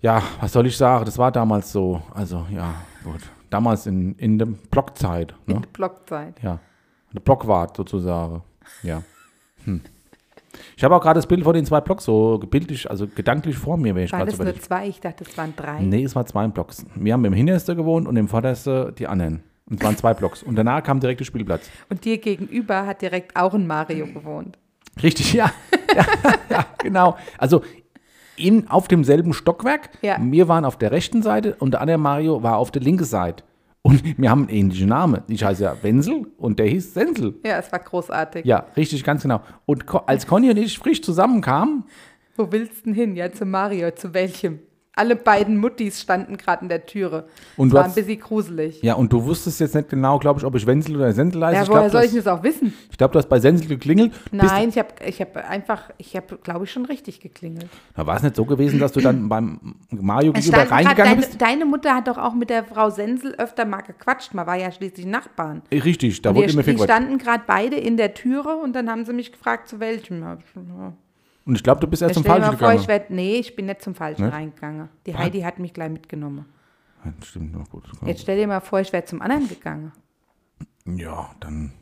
[0.00, 3.20] ja, was soll ich sagen, das war damals so, also ja, gut.
[3.50, 5.54] Damals in, in der Blockzeit, ne?
[5.54, 6.40] In der Blockzeit.
[6.42, 6.60] Ja.
[7.10, 8.42] Eine Blockwart sozusagen.
[8.82, 9.02] Ja.
[9.64, 9.80] Hm.
[10.76, 13.76] Ich habe auch gerade das Bild von den zwei Blocks so bildlich, also gedanklich vor
[13.76, 14.66] mir, wenn ich War gerade das so nur überlege.
[14.66, 14.88] zwei?
[14.88, 15.80] Ich dachte, es waren drei.
[15.80, 16.86] Nee, es war zwei Blocks.
[16.94, 19.42] Wir haben im Hintersten gewohnt und im Vordersten die anderen.
[19.68, 20.42] Und es waren zwei Blocks.
[20.42, 21.70] Und danach kam direkt der Spielplatz.
[21.88, 24.58] Und dir gegenüber hat direkt auch ein Mario gewohnt.
[25.02, 25.52] Richtig, ja.
[25.94, 26.04] ja,
[26.48, 27.16] ja genau.
[27.38, 27.62] Also
[28.40, 29.90] in, auf demselben Stockwerk.
[30.02, 30.16] Ja.
[30.20, 33.44] Wir waren auf der rechten Seite und der andere Mario war auf der linken Seite.
[33.82, 35.22] Und wir haben einen ähnlichen Namen.
[35.28, 37.34] Ich heiße ja Wenzel und der hieß Sensel.
[37.46, 38.44] Ja, es war großartig.
[38.44, 39.40] Ja, richtig, ganz genau.
[39.64, 41.84] Und als Conny und ich frisch zusammenkamen,
[42.36, 43.16] Wo willst du denn hin?
[43.16, 43.90] Ja, zu Mario.
[43.92, 44.60] Zu welchem?
[44.96, 47.26] Alle beiden Muttis standen gerade in der Türe.
[47.56, 48.82] Und du war ein bisschen gruselig.
[48.82, 51.54] ja, und du wusstest jetzt nicht genau, glaube ich, ob ich Wenzel oder Sensel heiße.
[51.56, 52.74] Ja, ich woher glaube, soll ich das, das auch wissen?
[52.90, 54.12] ich glaub, du hast bei Sensel geklingelt.
[54.32, 57.68] Nein, ich habe ich hab einfach, ich habe, glaube ich, schon richtig geklingelt.
[57.94, 61.16] da war es nicht so gewesen, dass du dann beim Mario gegenüber grad- reingegangen deine,
[61.26, 61.40] bist?
[61.40, 64.34] deine Mutter hat doch auch mit der Frau Sensel öfter mal gequatscht.
[64.34, 65.62] Man war ja schließlich Nachbarn.
[65.70, 66.88] Äh, Richtig, da wurde immer viel die Quatsch.
[66.90, 70.24] standen gerade beide in der Türe und dann haben sie mich gefragt, zu welchem.
[71.50, 71.52] Ja.
[71.52, 72.80] Und ich glaube, du bist erst zum Falschen mal vor, gegangen.
[72.80, 74.32] ich werd, nee, ich bin nicht zum Falschen Nicht?
[74.34, 74.88] reingegangen.
[75.04, 76.46] Die Heidi hat mich gleich mitgenommen.
[77.04, 77.84] Ja, Stimmt, na gut.
[78.06, 79.90] Jetzt stell dir mal vor, ich wäre zum anderen gegangen.
[80.86, 81.72] Ja, dann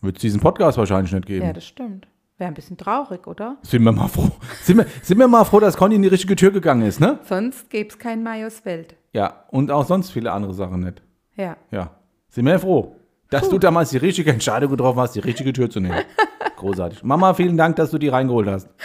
[0.00, 1.44] wird es diesen Podcast wahrscheinlich nicht geben.
[1.44, 2.08] Ja, das stimmt.
[2.38, 3.58] Wäre ein bisschen traurig, oder?
[3.62, 4.30] Sind wir mal froh.
[4.62, 7.18] Sind wir, sind wir mal froh, dass Conny in die richtige Tür gegangen ist, ne?
[7.24, 8.96] Sonst gäbe es kein Majos Welt.
[9.12, 11.02] Ja, und auch sonst viele andere Sachen nicht.
[11.36, 11.58] Ja.
[11.70, 11.90] Ja.
[12.30, 12.96] Sind wir froh,
[13.30, 16.04] dass du damals die richtige Entscheidung getroffen hast, die richtige Tür zu nehmen.
[16.56, 17.02] Großartig.
[17.02, 18.68] Mama, vielen Dank, dass du die reingeholt hast.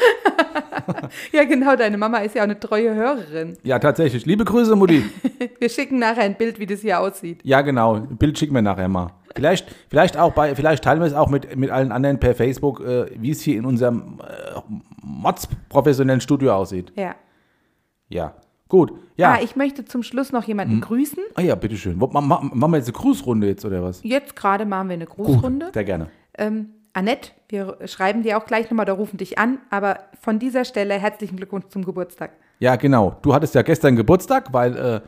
[1.31, 3.57] Ja, genau, deine Mama ist ja auch eine treue Hörerin.
[3.63, 4.25] Ja, tatsächlich.
[4.25, 5.03] Liebe Grüße, Mutti.
[5.59, 7.41] Wir schicken nachher ein Bild, wie das hier aussieht.
[7.43, 7.95] Ja, genau.
[7.95, 9.11] Ein Bild schicken wir nachher mal.
[9.35, 12.81] Vielleicht, vielleicht auch bei, vielleicht teilen wir es auch mit, mit allen anderen per Facebook,
[12.81, 14.61] äh, wie es hier in unserem äh,
[15.01, 16.93] Mods professionellen Studio aussieht.
[16.95, 17.15] Ja.
[18.09, 18.35] Ja.
[18.67, 18.93] Gut.
[19.15, 19.33] Ja.
[19.33, 21.23] Ah, ich möchte zum Schluss noch jemanden grüßen.
[21.35, 21.99] Ah ja, bitteschön.
[22.01, 24.01] Wo- ma- ma- Machen wir jetzt eine Grußrunde jetzt oder was?
[24.03, 25.69] Jetzt gerade machen wir eine Grußrunde.
[25.73, 26.07] Sehr gerne.
[26.37, 30.65] Ähm, Annette, wir schreiben dir auch gleich nochmal, da rufen dich an, aber von dieser
[30.65, 32.31] Stelle herzlichen Glückwunsch zum Geburtstag.
[32.59, 33.17] Ja, genau.
[33.21, 35.01] Du hattest ja gestern Geburtstag, weil äh,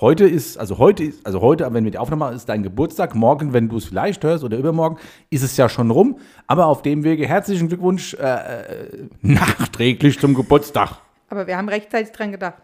[0.00, 3.14] heute ist, also heute ist, also heute, wenn wir die Aufnahme machen, ist dein Geburtstag.
[3.14, 4.96] Morgen, wenn du es vielleicht hörst oder übermorgen,
[5.30, 6.18] ist es ja schon rum.
[6.48, 10.96] Aber auf dem Wege herzlichen Glückwunsch äh, äh, nachträglich zum Geburtstag.
[11.28, 12.54] Aber wir haben rechtzeitig dran gedacht.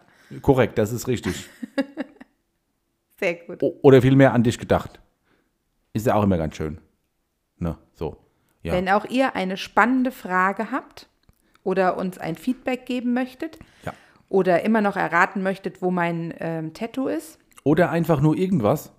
[0.43, 1.49] Korrekt, das ist richtig.
[3.19, 3.63] Sehr gut.
[3.63, 5.01] O oder vielmehr an dich gedacht.
[5.93, 6.79] Ist ja auch immer ganz schön.
[7.59, 8.17] Ne, so.
[8.63, 8.73] Ja.
[8.73, 11.09] Wenn auch ihr eine spannende Frage habt
[11.65, 13.93] oder uns ein Feedback geben möchtet ja.
[14.29, 18.93] oder immer noch erraten möchtet, wo mein ähm, Tattoo ist, Oder einfach nur irgendwas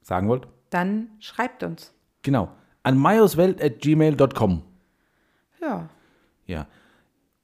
[0.00, 0.48] sagen wollt.
[0.70, 1.92] dann schreibt uns.
[2.22, 2.50] Genau.
[2.82, 4.62] An majoswelt.gmail.com.
[5.60, 5.88] Ja.
[6.46, 6.66] Ja.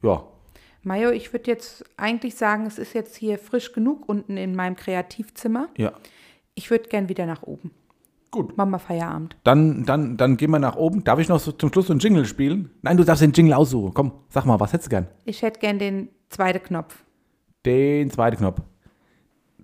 [0.02, 0.31] Ja.
[0.84, 4.76] Majo, ich würde jetzt eigentlich sagen, es ist jetzt hier frisch genug unten in meinem
[4.76, 5.68] Kreativzimmer.
[5.76, 5.92] Ja.
[6.54, 7.70] Ich würde gern wieder nach oben.
[8.32, 8.56] Gut.
[8.56, 9.36] Machen wir Feierabend.
[9.44, 11.04] Dann, dann, dann gehen wir nach oben.
[11.04, 12.70] Darf ich noch so zum Schluss so einen Jingle spielen?
[12.80, 13.92] Nein, du darfst den Jingle aussuchen.
[13.94, 15.06] Komm, sag mal, was hättest du gern?
[15.24, 17.04] Ich hätte gern den zweiten Knopf.
[17.66, 18.60] Den zweiten Knopf.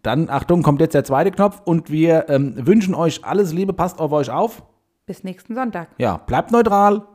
[0.03, 3.99] Dann, Achtung, kommt jetzt der zweite Knopf und wir ähm, wünschen euch alles Liebe, passt
[4.01, 4.62] auf euch auf.
[5.07, 5.89] Bis nächsten Sonntag.
[5.99, 7.07] Ja, bleibt neutral.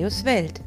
[0.00, 0.60] Marius Welt.